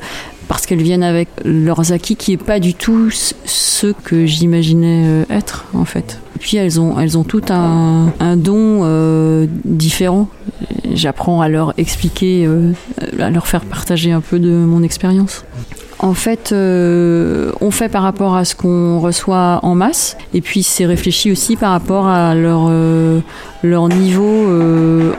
parce 0.52 0.66
qu'elles 0.66 0.82
viennent 0.82 1.02
avec 1.02 1.30
leurs 1.46 1.94
acquis 1.94 2.18
qui 2.18 2.34
est 2.34 2.44
pas 2.44 2.60
du 2.60 2.74
tout 2.74 3.10
ce 3.10 3.94
que 4.04 4.26
j'imaginais 4.26 5.06
euh, 5.06 5.24
être 5.30 5.64
en 5.74 5.86
fait. 5.86 6.20
Puis 6.42 6.58
elles 6.58 6.78
ont 6.78 7.00
elles 7.00 7.18
ont 7.18 7.24
tout 7.24 7.44
un, 7.52 8.12
un 8.20 8.36
don 8.36 8.82
euh, 8.84 9.48
différent. 9.64 10.28
J'apprends 10.94 11.40
à 11.40 11.48
leur 11.48 11.74
expliquer, 11.78 12.46
euh, 12.46 12.74
à 13.18 13.30
leur 13.30 13.48
faire 13.48 13.64
partager 13.64 14.12
un 14.12 14.20
peu 14.20 14.40
de 14.40 14.50
mon 14.50 14.84
expérience. 14.84 15.46
En 16.00 16.14
fait, 16.14 16.52
on 16.52 17.72
fait 17.72 17.88
par 17.88 18.02
rapport 18.04 18.36
à 18.36 18.44
ce 18.44 18.56
qu'on 18.56 19.00
reçoit 19.00 19.60
en 19.62 19.76
masse, 19.76 20.18
et 20.34 20.42
puis 20.42 20.64
c'est 20.64 20.88
réfléchi 20.88 21.32
aussi 21.32 21.56
par 21.56 21.72
rapport 21.72 22.08
à 22.08 22.34
leur, 22.34 22.72
leur 23.62 23.88
niveau 23.88 24.50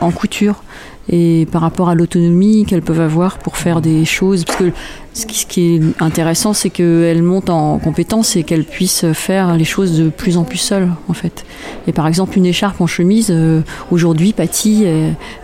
en 0.01 0.11
couture 0.11 0.61
et 1.09 1.47
par 1.51 1.61
rapport 1.61 1.89
à 1.89 1.95
l'autonomie 1.95 2.65
qu'elles 2.65 2.81
peuvent 2.81 3.01
avoir 3.01 3.37
pour 3.37 3.57
faire 3.57 3.81
des 3.81 4.05
choses. 4.05 4.45
Parce 4.45 4.57
que 4.57 4.71
ce 5.13 5.25
qui, 5.25 5.75
est 5.75 5.81
intéressant, 6.01 6.53
c'est 6.53 6.69
qu'elles 6.69 7.21
montent 7.21 7.49
en 7.49 7.77
compétence 7.77 8.35
et 8.35 8.43
qu'elles 8.43 8.63
puissent 8.63 9.05
faire 9.13 9.55
les 9.57 9.65
choses 9.65 9.97
de 9.97 10.09
plus 10.09 10.37
en 10.37 10.43
plus 10.43 10.57
seules, 10.57 10.89
en 11.09 11.13
fait. 11.13 11.45
Et 11.87 11.91
par 11.91 12.07
exemple, 12.07 12.37
une 12.37 12.45
écharpe 12.45 12.81
en 12.81 12.87
chemise, 12.87 13.27
euh, 13.29 13.61
aujourd'hui, 13.91 14.33
Patty, 14.33 14.85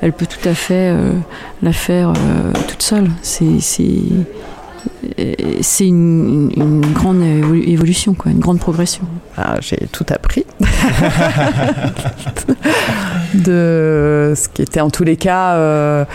elle, 0.02 0.14
peut 0.14 0.26
tout 0.26 0.48
à 0.48 0.54
fait 0.54 0.92
euh, 0.92 1.12
la 1.62 1.74
faire 1.74 2.10
euh, 2.10 2.54
toute 2.68 2.82
seule. 2.82 3.10
C'est 3.22 3.60
c'est 5.62 5.88
une, 5.88 6.82
grande 6.94 7.22
évolution, 7.24 8.14
quoi, 8.14 8.32
une 8.32 8.40
grande 8.40 8.60
progression. 8.60 9.04
Ah, 9.38 9.56
j'ai 9.62 9.88
tout 9.92 10.06
appris 10.10 10.46
de 13.34 14.34
ce 14.36 14.50
qui 14.50 14.62
était 14.62 14.82
en 14.82 14.90
tous 14.90 15.04
les 15.04 15.18
cas 15.18 15.54
euh, 15.56 16.06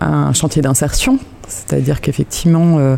un 0.00 0.32
chantier 0.32 0.62
d'insertion. 0.62 1.18
C'est-à-dire 1.48 2.00
qu'effectivement, 2.00 2.78
euh, 2.78 2.96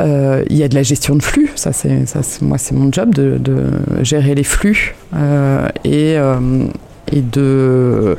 euh, 0.00 0.44
il 0.50 0.56
y 0.56 0.62
a 0.62 0.68
de 0.68 0.74
la 0.74 0.82
gestion 0.82 1.16
de 1.16 1.22
flux. 1.22 1.50
Ça, 1.54 1.72
c'est, 1.72 2.04
moi, 2.42 2.58
c'est 2.58 2.74
mon 2.74 2.92
job 2.92 3.14
de, 3.14 3.38
de 3.38 3.70
gérer 4.02 4.34
les 4.34 4.44
flux 4.44 4.94
et, 5.84 6.16
et 7.12 7.20
de 7.20 8.16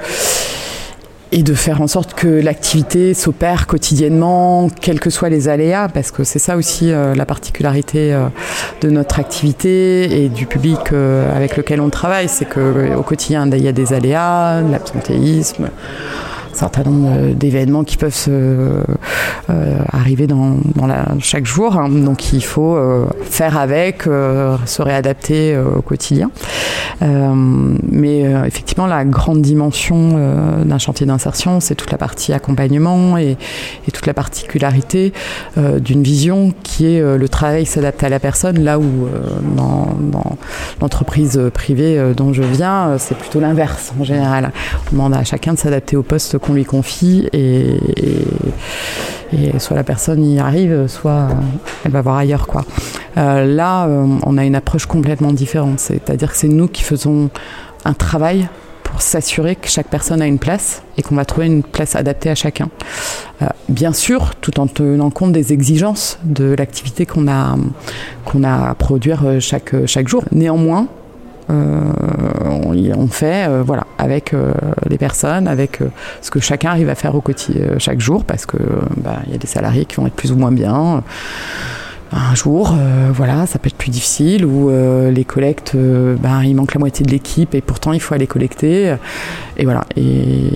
et 1.33 1.41
de 1.41 1.55
faire 1.55 1.81
en 1.81 1.87
sorte 1.87 2.13
que 2.13 2.27
l'activité 2.27 3.15
s'opère 3.15 3.65
quotidiennement, 3.65 4.69
quels 4.69 4.99
que 4.99 5.09
soient 5.09 5.29
les 5.29 5.49
aléas, 5.49 5.89
parce 5.89 6.11
que 6.11 6.23
c'est 6.23 6.37
ça 6.37 6.55
aussi 6.55 6.91
euh, 6.91 7.15
la 7.15 7.25
particularité 7.25 8.13
euh, 8.13 8.27
de 8.81 8.91
notre 8.91 9.19
activité 9.19 10.23
et 10.23 10.29
du 10.29 10.45
public 10.45 10.77
euh, 10.91 11.35
avec 11.35 11.57
lequel 11.57 11.81
on 11.81 11.89
travaille, 11.89 12.29
c'est 12.29 12.45
qu'au 12.45 13.01
quotidien 13.01 13.49
il 13.49 13.63
y 13.63 13.67
a 13.67 13.71
des 13.71 13.93
aléas, 13.93 14.61
l'absentéisme 14.61 15.69
un 16.53 16.55
certain 16.55 16.83
nombre 16.83 17.33
d'événements 17.33 17.83
qui 17.83 17.97
peuvent 17.97 18.13
se, 18.13 18.29
arriver 19.91 20.27
dans, 20.27 20.57
chaque 21.19 21.45
jour. 21.45 21.77
Hein. 21.77 21.89
Donc 21.89 22.33
il 22.33 22.43
faut 22.43 22.75
euh, 22.75 23.05
faire 23.23 23.57
avec, 23.57 24.07
euh, 24.07 24.57
se 24.65 24.81
réadapter 24.81 25.57
au 25.57 25.81
quotidien. 25.81 26.31
mais 27.01 28.21
effectivement, 28.45 28.87
la 28.87 29.03
grande 29.03 29.41
dimension 29.41 30.17
d'un 30.63 30.77
chantier 30.77 31.05
d'insertion, 31.05 31.59
c'est 31.59 31.75
toute 31.75 31.91
la 31.91 31.97
partie 31.97 32.33
accompagnement 32.33 33.17
et, 33.17 33.37
toute 33.91 34.05
la 34.05 34.13
particularité 34.13 35.13
d'une 35.57 36.01
vision 36.01 36.53
qui 36.63 36.95
est 36.95 37.17
le 37.17 37.29
travail 37.29 37.65
s'adapte 37.65 38.03
à 38.03 38.09
la 38.09 38.19
personne, 38.19 38.63
là 38.63 38.79
où 38.79 39.07
dans, 39.55 39.95
l'entreprise 40.81 41.39
privée 41.53 42.13
dont 42.15 42.33
je 42.33 42.43
viens, 42.43 42.97
c'est 42.97 43.17
plutôt 43.17 43.39
l'inverse 43.39 43.93
en 43.99 44.03
général. 44.03 44.51
On 44.89 44.95
demande 44.95 45.13
à 45.13 45.23
chacun 45.23 45.53
de 45.53 45.59
s'adapter 45.59 45.95
au 45.95 46.03
poste 46.03 46.37
qu'on 46.37 46.53
lui 46.53 46.65
confie 46.65 47.27
et, 47.33 47.77
soit 49.59 49.75
la 49.75 49.83
personne 49.83 50.23
y 50.23 50.39
arrive, 50.39 50.87
soit 50.87 51.27
elle 51.85 51.91
va 51.91 52.01
voir 52.01 52.17
ailleurs. 52.17 52.47
Quoi. 52.47 52.63
Euh, 53.17 53.45
là, 53.45 53.85
euh, 53.85 54.05
on 54.23 54.37
a 54.37 54.45
une 54.45 54.55
approche 54.55 54.85
complètement 54.85 55.33
différente, 55.33 55.79
c'est-à-dire 55.79 56.31
que 56.31 56.37
c'est 56.37 56.47
nous 56.47 56.67
qui 56.67 56.83
faisons 56.83 57.29
un 57.85 57.93
travail 57.93 58.47
pour 58.83 59.01
s'assurer 59.01 59.55
que 59.55 59.67
chaque 59.67 59.87
personne 59.87 60.21
a 60.21 60.27
une 60.27 60.39
place 60.39 60.83
et 60.97 61.01
qu'on 61.01 61.15
va 61.15 61.25
trouver 61.25 61.47
une 61.47 61.63
place 61.63 61.95
adaptée 61.95 62.29
à 62.29 62.35
chacun. 62.35 62.69
Euh, 63.41 63.47
bien 63.69 63.93
sûr, 63.93 64.35
tout 64.35 64.59
en 64.59 64.67
tenant 64.67 65.09
compte 65.09 65.31
des 65.31 65.51
exigences 65.51 66.19
de 66.23 66.53
l'activité 66.57 67.05
qu'on 67.05 67.27
a, 67.27 67.55
a 68.43 68.69
à 68.69 68.75
produire 68.75 69.21
euh, 69.25 69.39
chaque, 69.39 69.73
chaque 69.87 70.07
jour. 70.07 70.23
Néanmoins, 70.31 70.87
euh, 71.49 71.91
on, 72.95 73.07
fait 73.07 73.47
euh, 73.47 73.63
voilà 73.65 73.85
avec 73.97 74.33
euh, 74.33 74.53
les 74.89 74.97
personnes, 74.97 75.47
avec 75.47 75.79
ce 76.21 76.31
que 76.31 76.39
chacun 76.39 76.71
arrive 76.71 76.89
à 76.89 76.95
faire 76.95 77.15
au 77.15 77.21
quotidien 77.21 77.77
chaque 77.77 77.99
jour, 77.99 78.23
parce 78.25 78.45
que 78.45 78.57
bah, 78.97 79.19
y 79.31 79.35
a 79.35 79.37
des 79.37 79.47
salariés 79.47 79.85
qui 79.85 79.95
vont 79.97 80.07
être 80.07 80.15
plus 80.15 80.31
ou 80.31 80.35
moins 80.35 80.51
bien 80.51 81.03
un 82.15 82.35
jour, 82.35 82.75
euh, 82.77 83.09
voilà, 83.13 83.45
ça 83.47 83.59
peut 83.59 83.67
être 83.67 83.77
plus 83.77 83.89
difficile, 83.89 84.45
ou 84.45 84.69
euh, 84.69 85.11
les 85.11 85.23
collectes, 85.23 85.73
euh, 85.75 86.15
ben, 86.15 86.43
il 86.43 86.55
manque 86.55 86.73
la 86.73 86.79
moitié 86.79 87.05
de 87.05 87.11
l'équipe 87.11 87.55
et 87.55 87.61
pourtant 87.61 87.93
il 87.93 87.99
faut 87.99 88.13
aller 88.13 88.27
collecter. 88.27 88.95
Et 89.57 89.65
voilà, 89.65 89.85
et 89.95 90.51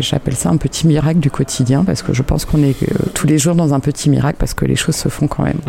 j'appelle 0.00 0.34
ça 0.34 0.50
un 0.50 0.56
petit 0.56 0.86
miracle 0.86 1.20
du 1.20 1.30
quotidien 1.30 1.84
parce 1.84 2.02
que 2.02 2.12
je 2.12 2.22
pense 2.22 2.44
qu'on 2.44 2.62
est 2.62 2.76
tous 3.14 3.26
les 3.26 3.38
jours 3.38 3.54
dans 3.54 3.74
un 3.74 3.80
petit 3.80 4.10
miracle 4.10 4.36
parce 4.38 4.54
que 4.54 4.64
les 4.64 4.76
choses 4.76 4.96
se 4.96 5.08
font 5.08 5.28
quand 5.28 5.44
même. 5.44 5.60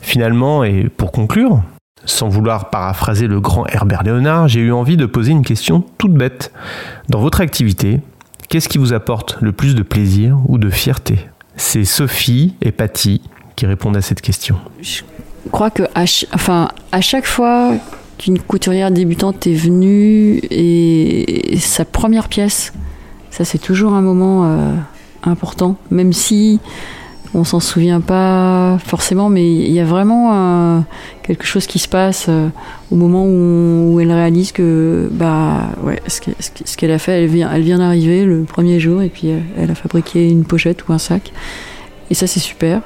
Finalement, 0.00 0.64
et 0.64 0.88
pour 0.88 1.12
conclure, 1.12 1.62
sans 2.04 2.28
vouloir 2.28 2.70
paraphraser 2.70 3.26
le 3.26 3.40
grand 3.40 3.66
Herbert 3.66 4.02
Léonard, 4.02 4.48
j'ai 4.48 4.60
eu 4.60 4.72
envie 4.72 4.96
de 4.96 5.06
poser 5.06 5.32
une 5.32 5.44
question 5.44 5.84
toute 5.98 6.14
bête. 6.14 6.52
Dans 7.08 7.20
votre 7.20 7.40
activité, 7.40 8.00
qu'est-ce 8.48 8.68
qui 8.68 8.78
vous 8.78 8.92
apporte 8.92 9.36
le 9.40 9.52
plus 9.52 9.74
de 9.74 9.82
plaisir 9.82 10.38
ou 10.46 10.58
de 10.58 10.70
fierté? 10.70 11.28
C'est 11.56 11.84
Sophie 11.84 12.54
et 12.62 12.72
Patty 12.72 13.20
qui 13.56 13.66
répondent 13.66 13.96
à 13.96 14.02
cette 14.02 14.20
question. 14.20 14.56
Je 14.80 15.02
crois 15.50 15.70
que 15.70 15.82
à, 15.94 16.04
enfin, 16.32 16.68
à 16.92 17.00
chaque 17.00 17.26
fois 17.26 17.72
qu'une 18.16 18.38
couturière 18.38 18.90
débutante 18.90 19.46
est 19.46 19.54
venue 19.54 20.40
et, 20.50 21.56
sa 21.58 21.84
première 21.84 22.28
pièce, 22.28 22.72
ça 23.30 23.44
c'est 23.44 23.58
toujours 23.58 23.94
un 23.94 24.00
moment 24.00 24.44
euh, 24.44 24.74
important, 25.24 25.76
même 25.90 26.12
si 26.12 26.60
on 27.34 27.44
s'en 27.44 27.60
souvient 27.60 28.00
pas 28.00 28.78
forcément, 28.84 29.28
mais 29.28 29.54
il 29.54 29.70
y 29.70 29.80
a 29.80 29.84
vraiment 29.84 30.30
euh, 30.32 30.80
quelque 31.22 31.44
chose 31.44 31.66
qui 31.66 31.78
se 31.78 31.88
passe 31.88 32.26
euh, 32.28 32.48
au 32.90 32.96
moment 32.96 33.24
où, 33.26 34.00
elle 34.00 34.12
réalise 34.12 34.52
que 34.52 35.08
bah 35.10 35.70
ouais, 35.82 36.00
ce 36.06 36.76
qu'elle 36.76 36.90
a 36.90 36.98
fait, 36.98 37.24
elle 37.24 37.26
vient, 37.26 37.78
d'arriver 37.78 38.24
le 38.24 38.44
premier 38.44 38.80
jour 38.80 39.02
et 39.02 39.08
puis 39.08 39.30
elle 39.56 39.70
a 39.70 39.74
fabriqué 39.74 40.28
une 40.28 40.44
pochette 40.44 40.88
ou 40.88 40.92
un 40.92 40.98
sac, 40.98 41.32
et 42.10 42.14
ça 42.14 42.26
c'est 42.26 42.40
super. 42.40 42.80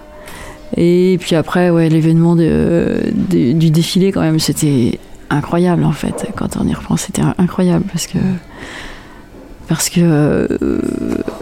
Et 0.77 1.19
puis 1.21 1.37
après, 1.37 1.71
ouais, 1.71 1.89
l'événement 1.89 2.35
du 2.35 3.71
défilé, 3.71 4.11
quand 4.11 4.23
même, 4.23 4.39
c'était 4.39 4.99
incroyable 5.33 5.85
en 5.85 5.93
fait. 5.93 6.29
Quand 6.37 6.57
on 6.57 6.67
y 6.67 6.75
reprend, 6.75 6.97
c'était 6.97 7.23
incroyable 7.39 7.85
parce 7.91 8.07
que. 8.07 8.19
Parce 9.69 9.89
que. 9.89 10.01
Euh, 10.01 10.79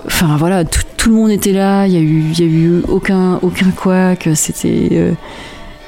enfin 0.06 0.36
voilà, 0.36 0.64
tout, 0.64 0.82
tout, 1.00 1.10
le 1.10 1.16
monde 1.16 1.30
était 1.30 1.52
là, 1.52 1.86
il 1.86 1.92
n'y 1.92 1.98
a, 1.98 2.00
eu, 2.00 2.32
y 2.32 2.42
a 2.42 2.46
eu 2.46 2.82
aucun, 2.88 3.38
aucun 3.42 3.72
c'était. 4.34 4.88
Euh, 4.92 5.12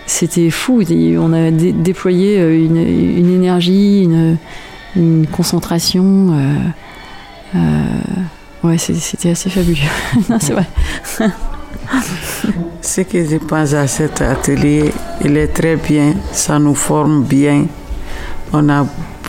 c'était 0.04 0.50
fou. 0.50 0.82
On 1.18 1.32
a 1.32 1.50
dé 1.50 1.72
déployé 1.72 2.38
une, 2.38 2.76
une 2.76 3.32
énergie, 3.32 4.02
une, 4.02 4.36
une 4.96 5.26
concentration. 5.26 6.36
Euh, 7.54 7.58
ouais, 8.64 8.78
c'était 8.78 9.30
assez 9.30 9.50
fabuleux. 9.50 9.78
c'est 10.40 10.52
vrai. 10.52 10.66
Ce 12.80 13.00
que 13.02 13.24
je 13.24 13.36
pense 13.36 13.74
à 13.74 13.86
cet 13.86 14.20
atelier, 14.20 14.92
il 15.24 15.36
est 15.36 15.48
très 15.48 15.76
bien, 15.76 16.14
ça 16.32 16.58
nous 16.58 16.74
forme 16.74 17.22
bien. 17.22 17.66
On 18.52 18.68
a 18.68 18.86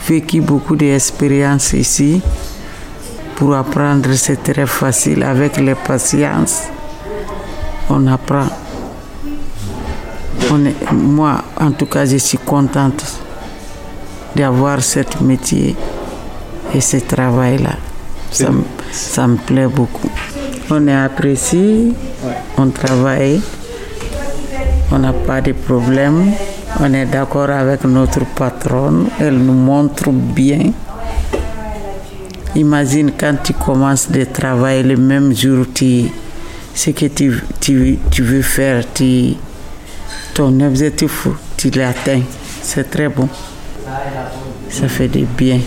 vécu 0.07 0.41
beaucoup 0.41 0.75
d'expériences 0.75 1.73
ici. 1.73 2.21
Pour 3.35 3.55
apprendre, 3.55 4.13
c'est 4.13 4.41
très 4.43 4.65
facile 4.65 5.23
avec 5.23 5.57
les 5.57 5.75
patience. 5.75 6.63
On 7.89 8.07
apprend. 8.07 8.45
On 10.51 10.65
est, 10.65 10.91
moi, 10.91 11.41
en 11.59 11.71
tout 11.71 11.87
cas, 11.87 12.05
je 12.05 12.17
suis 12.17 12.37
contente 12.37 13.03
d'avoir 14.35 14.81
ce 14.83 14.99
métier 15.21 15.75
et 16.73 16.81
ce 16.81 16.97
travail-là. 16.97 17.75
Ça, 18.31 18.49
ça 18.91 19.27
me 19.27 19.37
plaît 19.37 19.67
beaucoup. 19.67 20.09
On 20.69 20.87
est 20.87 20.95
apprécié, 20.95 21.93
on 22.57 22.69
travaille, 22.69 23.41
on 24.91 24.99
n'a 24.99 25.13
pas 25.13 25.41
de 25.41 25.51
problème, 25.51 26.31
on 26.79 26.93
est 26.93 27.05
d'accord 27.05 27.49
avec 27.49 27.83
notre 27.83 28.25
patronne, 28.25 29.07
elle 29.19 29.37
nous 29.37 29.53
montre 29.53 30.09
bien. 30.11 30.71
Imagine 32.55 33.11
quand 33.17 33.35
tu 33.43 33.53
commences 33.53 34.11
de 34.11 34.25
travailler 34.25 34.83
le 34.83 34.95
même 34.95 35.35
jour, 35.35 35.65
tu, 35.73 36.05
ce 36.75 36.91
que 36.91 37.07
tu, 37.07 37.41
tu, 37.59 37.97
tu 38.11 38.21
veux 38.21 38.43
faire, 38.43 38.83
tu, 38.93 39.33
ton 40.35 40.59
objectif, 40.61 41.27
tu 41.57 41.71
l'atteins. 41.71 42.21
C'est 42.61 42.89
très 42.89 43.09
bon. 43.09 43.27
Ça 44.69 44.87
fait 44.87 45.07
du 45.07 45.25
bien. 45.25 45.59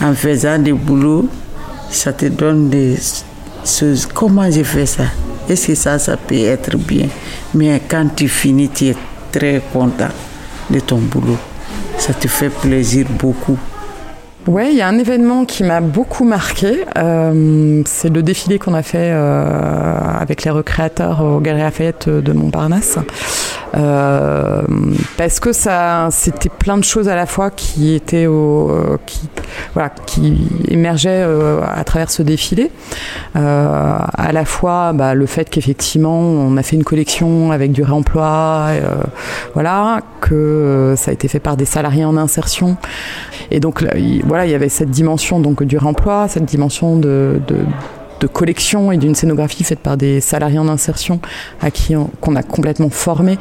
En 0.00 0.14
faisant 0.14 0.58
du 0.58 0.72
boulot, 0.72 1.28
ça 1.90 2.12
te 2.12 2.26
donne 2.26 2.70
des 2.70 2.96
choses. 3.64 4.06
Comment 4.12 4.50
je 4.50 4.62
fais 4.62 4.86
ça? 4.86 5.04
Est-ce 5.48 5.66
que 5.66 5.74
ça, 5.74 5.98
ça 5.98 6.16
peut 6.16 6.34
être 6.36 6.76
bien? 6.76 7.08
Mais 7.54 7.82
quand 7.88 8.06
tu 8.14 8.28
finis, 8.28 8.68
tu 8.68 8.86
es 8.86 8.96
très 9.32 9.60
content 9.72 10.08
de 10.70 10.80
ton 10.80 10.98
boulot. 10.98 11.38
Ça 11.98 12.14
te 12.14 12.28
fait 12.28 12.50
plaisir 12.50 13.06
beaucoup. 13.18 13.58
Oui, 14.46 14.68
il 14.72 14.76
y 14.76 14.82
a 14.82 14.88
un 14.88 14.98
événement 14.98 15.46
qui 15.46 15.64
m'a 15.64 15.80
beaucoup 15.80 16.24
marqué. 16.24 16.84
Euh, 16.98 17.82
c'est 17.86 18.10
le 18.10 18.22
défilé 18.22 18.58
qu'on 18.58 18.74
a 18.74 18.82
fait 18.82 19.10
euh, 19.10 19.98
avec 20.20 20.44
les 20.44 20.50
recréateurs 20.50 21.22
au 21.24 21.40
Galerie 21.40 21.62
Lafayette 21.62 22.10
de 22.10 22.32
Montparnasse. 22.32 22.98
Euh, 23.76 24.62
parce 25.16 25.40
que 25.40 25.52
ça, 25.52 26.08
c'était 26.10 26.48
plein 26.48 26.76
de 26.78 26.84
choses 26.84 27.08
à 27.08 27.16
la 27.16 27.26
fois 27.26 27.50
qui 27.50 27.94
étaient 27.94 28.26
au, 28.26 28.70
qui, 29.06 29.28
voilà, 29.72 29.90
qui 30.06 30.48
émergeaient 30.68 31.24
euh, 31.26 31.60
à 31.62 31.82
travers 31.84 32.10
ce 32.10 32.22
défilé. 32.22 32.70
Euh, 33.36 33.98
à 33.98 34.32
la 34.32 34.44
fois, 34.44 34.92
bah, 34.92 35.14
le 35.14 35.26
fait 35.26 35.50
qu'effectivement, 35.50 36.18
on 36.18 36.56
a 36.56 36.62
fait 36.62 36.76
une 36.76 36.84
collection 36.84 37.52
avec 37.52 37.72
du 37.72 37.82
réemploi, 37.82 38.68
voilà, 39.54 40.00
que 40.20 40.94
ça 40.96 41.10
a 41.10 41.14
été 41.14 41.28
fait 41.28 41.40
par 41.40 41.56
des 41.56 41.64
salariés 41.64 42.04
en 42.04 42.16
insertion. 42.16 42.76
Et 43.50 43.60
donc, 43.60 43.84
il, 43.96 44.22
voilà, 44.24 44.46
il 44.46 44.52
y 44.52 44.54
avait 44.54 44.68
cette 44.68 44.90
dimension 44.90 45.40
donc 45.40 45.62
du 45.62 45.78
réemploi, 45.78 46.28
cette 46.28 46.44
dimension 46.44 46.96
de, 46.96 47.40
de 47.46 47.56
de 48.24 48.28
collection 48.32 48.90
et 48.90 48.96
d'une 48.96 49.14
scénographie 49.14 49.64
faite 49.64 49.80
par 49.80 49.98
des 49.98 50.22
salariés 50.22 50.58
en 50.58 50.68
insertion 50.68 51.20
à 51.60 51.70
qui 51.70 51.94
qu'on 52.20 52.36
a 52.36 52.42
complètement 52.42 52.88
formé 52.88 53.38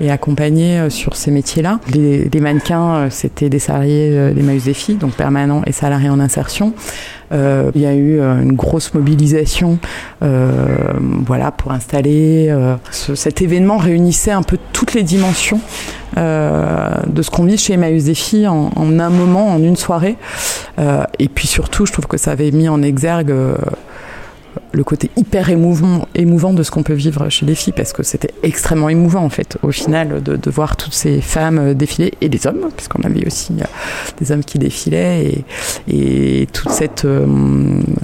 et 0.00 0.10
accompagné 0.10 0.90
sur 0.90 1.16
ces 1.16 1.30
métiers-là. 1.30 1.80
Les, 1.94 2.28
mannequins, 2.40 3.08
c'était 3.10 3.48
des 3.48 3.58
salariés 3.58 4.32
des 4.34 4.42
Maïs 4.42 4.64
des 4.64 4.74
filles, 4.74 4.96
donc 4.96 5.12
permanents 5.12 5.62
et 5.66 5.72
salariés 5.72 6.10
en 6.10 6.20
insertion. 6.20 6.74
Euh, 7.32 7.70
il 7.74 7.80
y 7.80 7.86
a 7.86 7.94
eu 7.94 8.20
une 8.20 8.52
grosse 8.52 8.94
mobilisation, 8.94 9.78
euh, 10.22 10.76
voilà, 11.26 11.50
pour 11.50 11.72
installer. 11.72 12.48
Euh, 12.50 12.76
ce, 12.90 13.14
cet 13.14 13.42
événement 13.42 13.78
réunissait 13.78 14.30
un 14.30 14.42
peu 14.42 14.58
toutes 14.72 14.94
les 14.94 15.02
dimensions 15.02 15.60
euh, 16.16 16.90
de 17.06 17.22
ce 17.22 17.30
qu'on 17.30 17.44
vit 17.44 17.58
chez 17.58 17.74
Emmaüs 17.74 18.04
des 18.04 18.14
filles 18.14 18.48
en, 18.48 18.70
un 18.76 19.10
moment, 19.10 19.48
en 19.48 19.62
une 19.62 19.76
soirée. 19.76 20.16
Euh, 20.78 21.04
et 21.18 21.28
puis 21.28 21.46
surtout, 21.46 21.86
je 21.86 21.92
trouve 21.92 22.06
que 22.06 22.16
ça 22.16 22.32
avait 22.32 22.50
mis 22.50 22.68
en 22.68 22.82
exergue 22.82 23.34
le 24.72 24.84
côté 24.84 25.10
hyper 25.16 25.50
émouvant, 25.50 26.06
émouvant 26.14 26.52
de 26.52 26.62
ce 26.62 26.70
qu'on 26.70 26.82
peut 26.82 26.94
vivre 26.94 27.28
chez 27.28 27.46
les 27.46 27.54
filles, 27.54 27.72
parce 27.74 27.92
que 27.92 28.02
c'était 28.02 28.32
extrêmement 28.42 28.88
émouvant 28.88 29.24
en 29.24 29.28
fait, 29.28 29.58
au 29.62 29.72
final, 29.72 30.22
de, 30.22 30.50
voir 30.50 30.76
toutes 30.76 30.94
ces 30.94 31.20
femmes 31.20 31.74
défiler, 31.74 32.14
et 32.20 32.28
des 32.28 32.46
hommes, 32.46 32.68
puisqu'on 32.76 33.02
avait 33.02 33.26
aussi 33.26 33.52
des 34.20 34.32
hommes 34.32 34.44
qui 34.44 34.58
défilaient, 34.58 35.44
et, 35.88 36.46
toute 36.52 36.70
cette, 36.70 37.04
euh, 37.04 37.26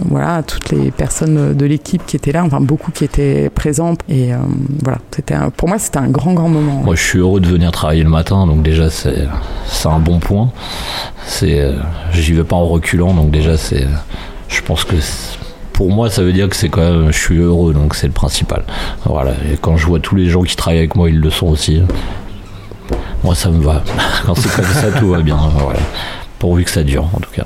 voilà, 0.07 0.43
toutes 0.43 0.71
les 0.71 0.91
personnes 0.91 1.55
de 1.55 1.67
l'équipe 1.67 2.05
qui 2.07 2.17
étaient 2.17 2.33
là, 2.33 2.45
enfin 2.45 2.61
beaucoup 2.61 2.91
qui 2.91 3.05
étaient 3.05 3.51
présentes, 3.51 4.01
et 4.09 4.33
euh, 4.33 4.39
voilà, 4.83 4.99
c'était 5.11 5.35
pour 5.57 5.69
moi 5.69 5.79
c'était 5.79 5.99
un 5.99 6.09
grand 6.09 6.35
grand 6.35 6.49
moment. 6.49 6.83
Moi 6.85 6.95
je 6.95 7.03
suis 7.03 7.19
heureux 7.19 7.41
de 7.41 7.49
venir 7.49 7.71
travailler 7.71 8.03
le 8.03 8.11
matin, 8.11 8.47
donc 8.47 8.63
déjà 8.63 8.91
c'est 8.91 9.27
un 9.85 9.99
bon 9.99 10.19
point. 10.19 10.51
C'est, 11.27 11.61
euh, 11.61 11.75
j'y 12.13 12.33
vais 12.33 12.45
pas 12.45 12.57
en 12.57 12.67
reculant, 12.67 13.15
donc 13.15 13.31
déjà 13.31 13.55
je 14.49 14.61
pense 14.63 14.85
que 14.85 14.97
pour 15.73 15.91
moi, 15.91 16.11
ça 16.11 16.23
veut 16.23 16.33
dire 16.33 16.49
que 16.49 16.57
c'est 16.57 16.69
quand 16.69 16.81
même, 16.81 17.13
je 17.13 17.19
suis 17.19 17.39
heureux, 17.39 17.73
donc 17.75 17.95
c'est 17.95 18.07
le 18.07 18.13
principal. 18.13 18.65
Voilà. 19.05 19.33
Et 19.51 19.57
quand 19.61 19.77
je 19.77 19.87
vois 19.87 20.01
tous 20.01 20.17
les 20.17 20.29
gens 20.29 20.43
qui 20.43 20.57
travaillent 20.57 20.79
avec 20.79 20.97
moi, 20.97 21.09
ils 21.09 21.19
le 21.19 21.31
sont 21.31 21.47
aussi. 21.49 21.83
Moi, 23.25 23.35
ça 23.35 23.51
me 23.51 23.63
va. 23.63 23.83
Quand 24.27 24.35
c'est 24.35 24.51
comme 24.51 24.65
ça, 24.65 24.91
tout 24.99 25.09
va 25.09 25.21
bien. 25.21 25.37
Voilà. 25.59 25.79
Pourvu 26.39 26.65
que 26.65 26.71
ça 26.71 26.83
dure, 26.83 27.05
en 27.05 27.21
tout 27.21 27.31
cas. 27.31 27.45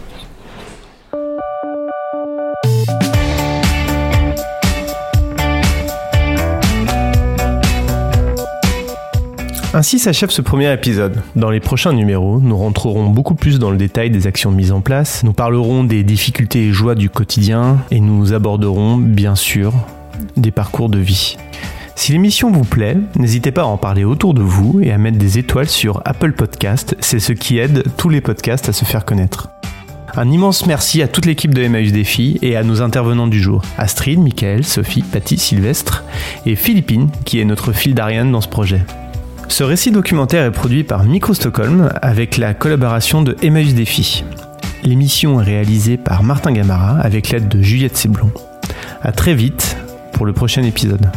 Ainsi 9.77 9.99
s'achève 9.99 10.31
ce 10.31 10.41
premier 10.41 10.73
épisode. 10.73 11.23
Dans 11.35 11.51
les 11.51 11.61
prochains 11.61 11.93
numéros, 11.93 12.41
nous 12.41 12.57
rentrerons 12.57 13.11
beaucoup 13.11 13.35
plus 13.35 13.59
dans 13.59 13.71
le 13.71 13.77
détail 13.77 14.09
des 14.09 14.27
actions 14.27 14.51
mises 14.51 14.73
en 14.73 14.81
place, 14.81 15.23
nous 15.23 15.35
parlerons 15.35 15.85
des 15.85 16.03
difficultés 16.03 16.69
et 16.69 16.73
joies 16.73 16.95
du 16.95 17.11
quotidien 17.11 17.81
et 17.91 18.01
nous 18.01 18.33
aborderons, 18.33 18.97
bien 18.97 19.35
sûr, 19.35 19.75
des 20.39 20.51
parcours 20.51 20.89
de 20.89 20.97
vie. 20.97 21.37
Si 21.95 22.13
l'émission 22.13 22.51
vous 22.51 22.65
plaît, 22.65 22.97
n'hésitez 23.17 23.51
pas 23.51 23.65
à 23.65 23.67
en 23.67 23.77
parler 23.77 24.05
autour 24.05 24.33
de 24.33 24.41
vous 24.41 24.81
et 24.83 24.93
à 24.93 24.97
mettre 24.97 25.19
des 25.19 25.37
étoiles 25.37 25.69
sur 25.69 26.01
Apple 26.07 26.33
Podcast, 26.33 26.97
c'est 27.01 27.21
ce 27.21 27.35
qui 27.35 27.59
aide 27.59 27.85
tous 27.99 28.09
les 28.09 28.23
podcasts 28.23 28.71
à 28.71 28.73
se 28.73 28.87
faire 28.87 29.05
connaître. 29.05 29.51
Un 30.17 30.31
immense 30.31 30.65
merci 30.65 31.03
à 31.03 31.09
toute 31.09 31.27
l'équipe 31.27 31.53
de 31.53 31.63
Emmaüs 31.63 31.93
Défi 31.93 32.39
et 32.41 32.57
à 32.57 32.63
nos 32.63 32.81
intervenants 32.81 33.27
du 33.27 33.43
jour, 33.43 33.61
Astrid, 33.77 34.21
Michael, 34.21 34.65
Sophie, 34.65 35.03
Patty, 35.03 35.37
Sylvestre 35.37 36.03
et 36.47 36.57
Philippine, 36.57 37.11
qui 37.27 37.41
est 37.41 37.45
notre 37.45 37.73
fil 37.73 37.95
d'Ariane 37.95 38.33
dans 38.33 38.41
ce 38.41 38.49
projet. 38.49 38.81
Ce 39.49 39.65
récit 39.65 39.91
documentaire 39.91 40.45
est 40.45 40.51
produit 40.51 40.85
par 40.85 41.05
Micro 41.05 41.33
Stockholm 41.33 41.91
avec 42.03 42.37
la 42.37 42.53
collaboration 42.55 43.23
de 43.23 43.37
Emmaüs 43.43 43.75
Défi. 43.75 44.25
L'émission 44.83 45.41
est 45.41 45.45
réalisée 45.45 45.97
par 45.97 46.23
Martin 46.23 46.53
Gamara 46.53 46.99
avec 47.01 47.31
l'aide 47.31 47.49
de 47.49 47.63
Juliette 47.63 47.97
Séblon. 47.97 48.31
A 49.03 49.13
très 49.13 49.35
vite 49.35 49.77
pour 50.13 50.27
le 50.27 50.33
prochain 50.33 50.63
épisode. 50.63 51.11